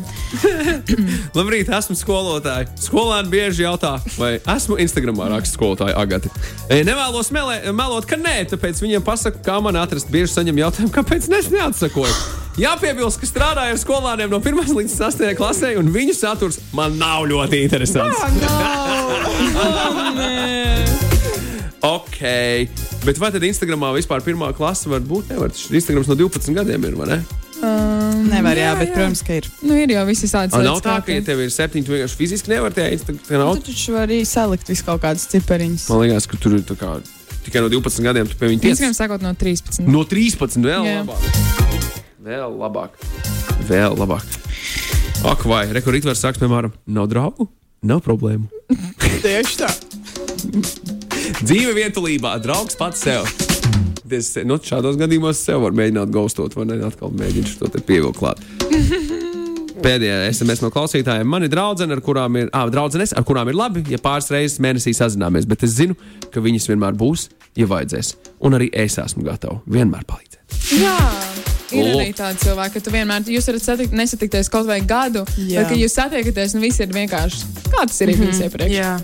[1.39, 2.67] Labrīt, esmu skolotāja.
[2.83, 6.18] Skolēni bieži jautā, vai esmu Instagramā raksta skolotāja Agati.
[6.69, 10.11] E, Nevēlos melē, melot, ka nē, tāpēc viņiem pasaka, kā man atrast.
[10.13, 12.15] Bieži saņem jautājumu, kāpēc es neatsakoju.
[12.59, 17.29] Jāpiebilst, ka strādāju ar skolāniem no 1 līdz 8 klasē, un viņu saturs man nav
[17.31, 18.19] ļoti interesants.
[21.87, 22.19] Ok,
[23.07, 25.31] bet vai tad Instagramā vispār pirmā klase var būt?
[25.31, 25.55] Nevar.
[25.55, 27.21] Tas Instagrams no 12 gadiem ir, vai ne?
[27.59, 28.95] Nevar, jā, Jā, bet, jā.
[28.95, 29.49] protams, ka ir.
[29.67, 32.19] Nu, ir jau visi tādi A, nav tā, ka, ja tev ir 7, tu vienkārši
[32.21, 33.49] fiziski nevari tajā Instagramā.
[33.59, 35.89] Tu taču vari salikt visu kaut kādus cipariņus.
[35.91, 36.93] Man liekas, ka tur ir tā kā,
[37.47, 38.75] tikai no 12 gadiem tu pie viņa tiec.
[38.77, 39.83] Instagram sakot no 13.
[39.91, 41.03] No 13 vēl Jā.
[41.03, 41.29] labāk.
[42.29, 43.03] Vēl labāk.
[43.69, 44.39] Vēl labāk.
[45.27, 47.49] Ak, vai rekords var sakt, piemēram, nav draugu?
[47.83, 48.47] Nav problēmu.
[49.23, 49.71] Tieši tā.
[51.43, 53.48] Dzīve vientulībā, draugs pats sev.
[54.15, 56.79] Es, nu, šādos gadījumos sev var mēģināt gaustot, vai ne?
[56.87, 58.41] Atkal mēģināt to te pievilkt klāt.
[59.85, 61.29] Pēdējā SMS no klausītājiem.
[61.29, 64.59] Man ir draudzene, ar kurām ir, ah, draudzenes, ar kurām ir labi, ja pāris reizes
[64.63, 65.95] mēnesī sazināmies, bet es zinu,
[66.35, 68.15] ka viņas vienmēr būs, ja vajadzēs.
[68.47, 70.59] Un arī es esmu gatava vienmēr palīdzēt.
[70.81, 70.97] Jā.
[71.69, 71.99] Ir O.
[72.01, 75.77] arī tādi cilvēki, ka tu vienmēr, jūs varat satikt, nesatikties kaut vai gadu, bet, kad
[75.77, 78.73] jūs satiekaties, nu viss ir vienkārši, kā tas ir bijis iepriekš.
[78.73, 78.95] Jā,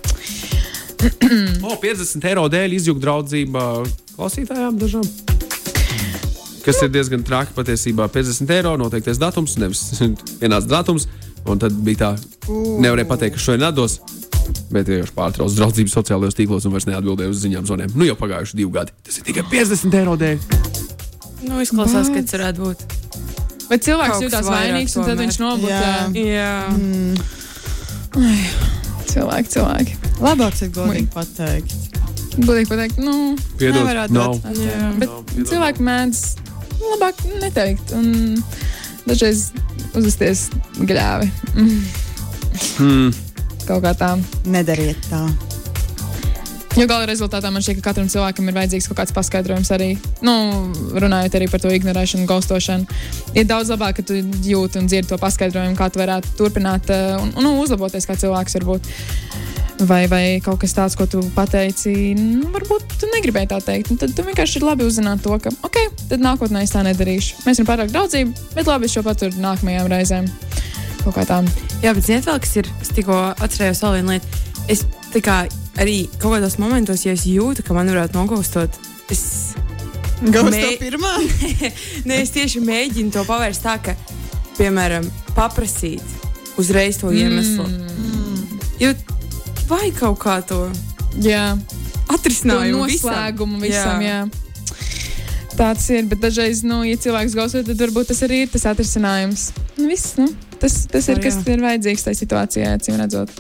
[1.65, 3.65] O, 50 eiro dēļ izjūgt draudzība
[4.15, 5.07] klausītājām dažām.
[6.65, 8.07] Kas ir diezgan traki patiesībā.
[8.13, 9.83] 50 eiro noteiktais datums, nevis
[10.43, 11.09] vienāds datums.
[11.45, 12.11] Un tad bija tā,
[12.49, 13.99] nevarēja pateikt, ka šodien atdos.
[14.73, 17.93] Bet vienkārši pārtrauc draudzību sociālajos tīklos un vairs neatbildēja uz ziņām zonēm.
[17.97, 18.97] Nu jau pagājuši divi gadi.
[19.05, 20.49] Tas ir tikai 50 eiro dēļ.
[21.49, 22.87] nu, izklausās, ka tas varētu būt.
[23.69, 25.93] Bet cilvēks Kaut vairāk vainīgs, un tad viņš nobloķē.
[26.21, 26.51] Jā,
[29.15, 30.04] Cilvēki, cilvēki.
[30.23, 31.75] Labāk ir godīgi pateikt.
[32.35, 34.39] Godīgi pateikt, nu, Piedod, nav.
[34.39, 34.47] dot.
[34.59, 34.91] jā.
[34.99, 35.49] bet piedod.
[35.51, 36.23] cilvēki mēdz
[36.93, 37.95] labāk neteikt.
[37.97, 38.39] Un
[39.09, 39.49] dažreiz
[39.95, 40.49] uzvesties
[40.79, 41.31] gļēvi.
[42.79, 43.11] Hmm.
[43.65, 44.15] Kaut kā tā.
[44.51, 45.25] Nedariet tā.
[46.75, 49.93] Jo gala rezultātā man šķiet, ka katram cilvēkam ir vajadzīgs kaut kāds paskaidrojums arī.
[50.27, 50.33] Nu,
[50.99, 52.97] runājot arī par to ignorēšanu, gaustošanu.
[53.39, 57.21] Ir daudz labāk, ka tu jūti un dzirdi to paskaidrojumu, kā tu varētu turpināt uh,
[57.23, 58.59] un, un uzlaboties kā cilvēks.
[58.59, 58.91] Varbūt.
[59.83, 63.91] Vai, vai kaut kas tāds, ko tu pateici, nu, varbūt tu negribēji tā teikt.
[63.91, 65.79] Un Tad tu vienkārši ir labi uzzināt to, ka, ok,
[66.13, 67.43] tad nākotnē es tā nedarīšu.
[67.43, 70.31] Mēs esam pārāk draudzība, bet labi, es šo paturu nākamajām reizēm.
[71.03, 71.41] Kaut kā tā.
[71.83, 72.71] Jā, bet ziniet, vēl kas ir?
[72.81, 74.43] Es tikko atcerējos vēl vienu lietu.
[74.71, 75.41] Es tā kā
[75.83, 78.79] arī kaut kādos momentos, ja es jūtu, ka man varētu nogaustot,
[79.13, 79.25] es,
[80.23, 81.11] Gauts Mē- to pirmā?
[82.09, 83.97] ne, es tieši mēģinu to pavērst tā, ka,
[84.57, 86.23] piemēram, paprasīt
[86.63, 87.67] uzreiz to iemeslu.
[87.67, 88.63] Mm.
[88.81, 88.95] Jo
[89.69, 90.67] vai kaut kā to
[92.13, 94.03] atrisinājumu noslēgumu visam.
[94.05, 94.25] Jā.
[94.25, 94.45] jā.
[95.55, 99.53] Tāds ir, bet dažreiz, nu, ja cilvēks gauso, tad varbūt tas arī ir tas atrisinājums.
[99.79, 100.27] Nu, viss, nu,
[100.59, 103.31] tas, tas ir, kas ir vajadzīgs tajā situācijā, acīm redzot.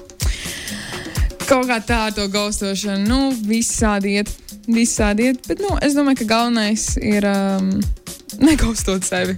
[1.45, 3.19] Kaut kā tā ar to gaustošanu, nu,
[3.51, 4.31] visādi iet,
[4.71, 7.75] visādi iet, bet, nu, es domāju, ka galvenais ir um,
[8.49, 9.35] negaustot sevi.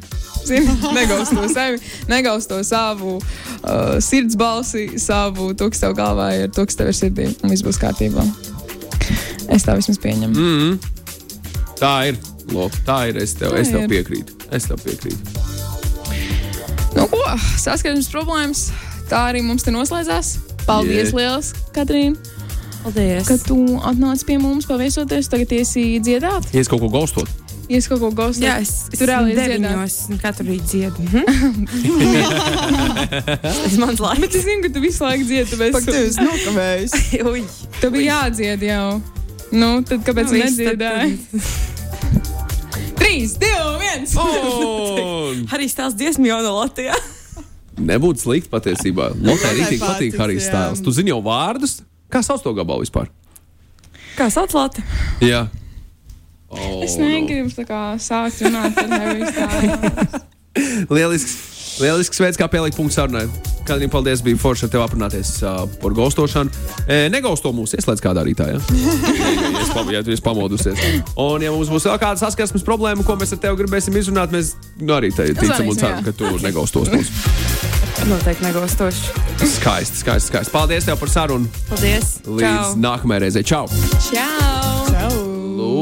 [0.46, 1.80] Zini, negausto sevi,
[2.10, 6.96] negausto savu uh, sirds balsi, savu to, kas tev galvā ir, to, kas tev ir
[6.98, 8.22] sirdī, un viss būs kārtībā.
[9.50, 10.34] Es tā vismaz pieņemu.
[10.34, 10.78] Mm.
[11.80, 12.16] Tā ir.
[12.54, 13.18] Lop, tā ir.
[13.22, 13.90] Es tev, Tā es tev ir.
[13.90, 14.36] piekrītu.
[14.54, 15.18] Es tev piekrītu.
[16.96, 17.18] Nu, ko?
[17.60, 18.68] Saskarsmes problēmas.
[19.10, 20.36] Tā arī mums te noslēdzās.
[20.66, 21.18] Paldies, Jā.
[21.20, 22.16] liels, Katrīna,
[22.82, 23.26] Paldies!
[23.28, 25.28] ka tu atnāci pie mums paviesoties.
[25.30, 26.48] Tagad iesi dziedāt.
[26.54, 27.30] Ja es kaut ko gaustot,
[27.66, 31.02] Ja es kaut ko gaustu, Jā, es, es Tu reāli deviņos katru rītu dziedu.
[31.02, 31.66] Mhm.
[33.42, 34.34] Tas mans Bet laiks.
[34.38, 35.50] es zinu, ka tu visu laiku dziedi.
[35.56, 36.94] Tu esi nokavējis.
[37.32, 37.42] Ui,
[37.80, 39.00] tev bija jādzied jau.
[39.50, 41.18] Nu, tad kāpēc nu, nu, tad- nedziedāji?
[43.02, 43.50] 3, 2,
[43.82, 44.16] 1!
[44.22, 47.02] Un Arī stāsts dziesmu jau no Latvijas.
[47.76, 49.10] nebūtu slikti patiesībā.
[49.18, 50.50] Lotai Lotai rītīgi patīk Harijs jā.
[50.50, 50.82] Stāls.
[50.82, 51.80] Tu zini jau vārdus?
[52.10, 53.10] Kā sauc to gabalu vispār?
[54.16, 54.86] Kā sauc Latviju?
[56.86, 59.26] Es negribu tā kā sākt runāt ar tevi.
[59.26, 60.94] no.
[60.94, 61.32] Lielisks,
[61.82, 63.26] lielisks veids, kā pielikt punktu sarunai.
[63.66, 66.52] Kādreiz paldies, bija forši ar tevi aprunāties uh, par gaustošanu.
[66.86, 68.60] E, negausto mūs, ieslēdz kādā rītā, ja?
[68.62, 70.84] ja, ja, ja, tu esi pamodusies.
[71.18, 74.54] Un, ja mums būs vēl kāda saskarsmes problēma, ko mēs ar tevi gribēsim izrunāt, mēs
[74.78, 77.10] nu, arī te ticam un ceram, ka tu negaustos mūs.
[78.12, 79.24] Noteikti negaustoši.
[79.56, 80.54] Skaisti, skaisti, skaisti.
[80.54, 81.50] Paldies tev par sarunu.
[81.72, 82.20] Paldies!
[82.28, 82.78] Līdz Čau.
[82.86, 83.48] nākamajai reizei.
[83.50, 83.66] Čau!
[84.12, 84.55] Čau!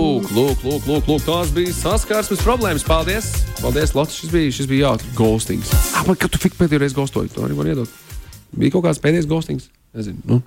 [0.05, 2.83] Lūk, lūk, lūk, lūk, lūk, tās bija saskarsmes problēmas.
[2.85, 3.31] Paldies!
[3.63, 4.13] Paldies, Lotte.
[4.13, 5.09] Šis bija, šis bija jautrs.
[5.17, 5.71] Ghostings.
[5.97, 7.95] Ah, man, kad tu fik pēdējo reizi ghostoji, to arī var iedot.
[8.53, 9.71] Bija kaut kāds pēdējais ghostings.
[9.97, 10.21] Nezinu.
[10.29, 10.43] Nu.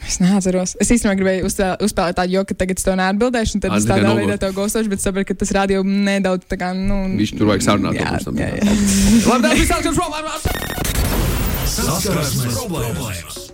[0.00, 0.78] Es neatceros.
[0.80, 3.82] Es īstenībā gribēju uzspēlēt, uzspēlēt tādu joku, ka tagad es to neatbildēšu, un tad Ā,
[3.82, 7.02] es tādā veidā to gaustošu, bet saprotu, ka tas radio nedaudz tā kā, nu.
[7.20, 8.00] Viņš tur vajag sarunāt.
[8.00, 8.40] Jā, tam.
[8.40, 8.76] jā, jā.
[9.28, 10.48] Labi, tas bija saskarsmes problēmas.
[11.76, 13.44] Saskarsmes problēmas.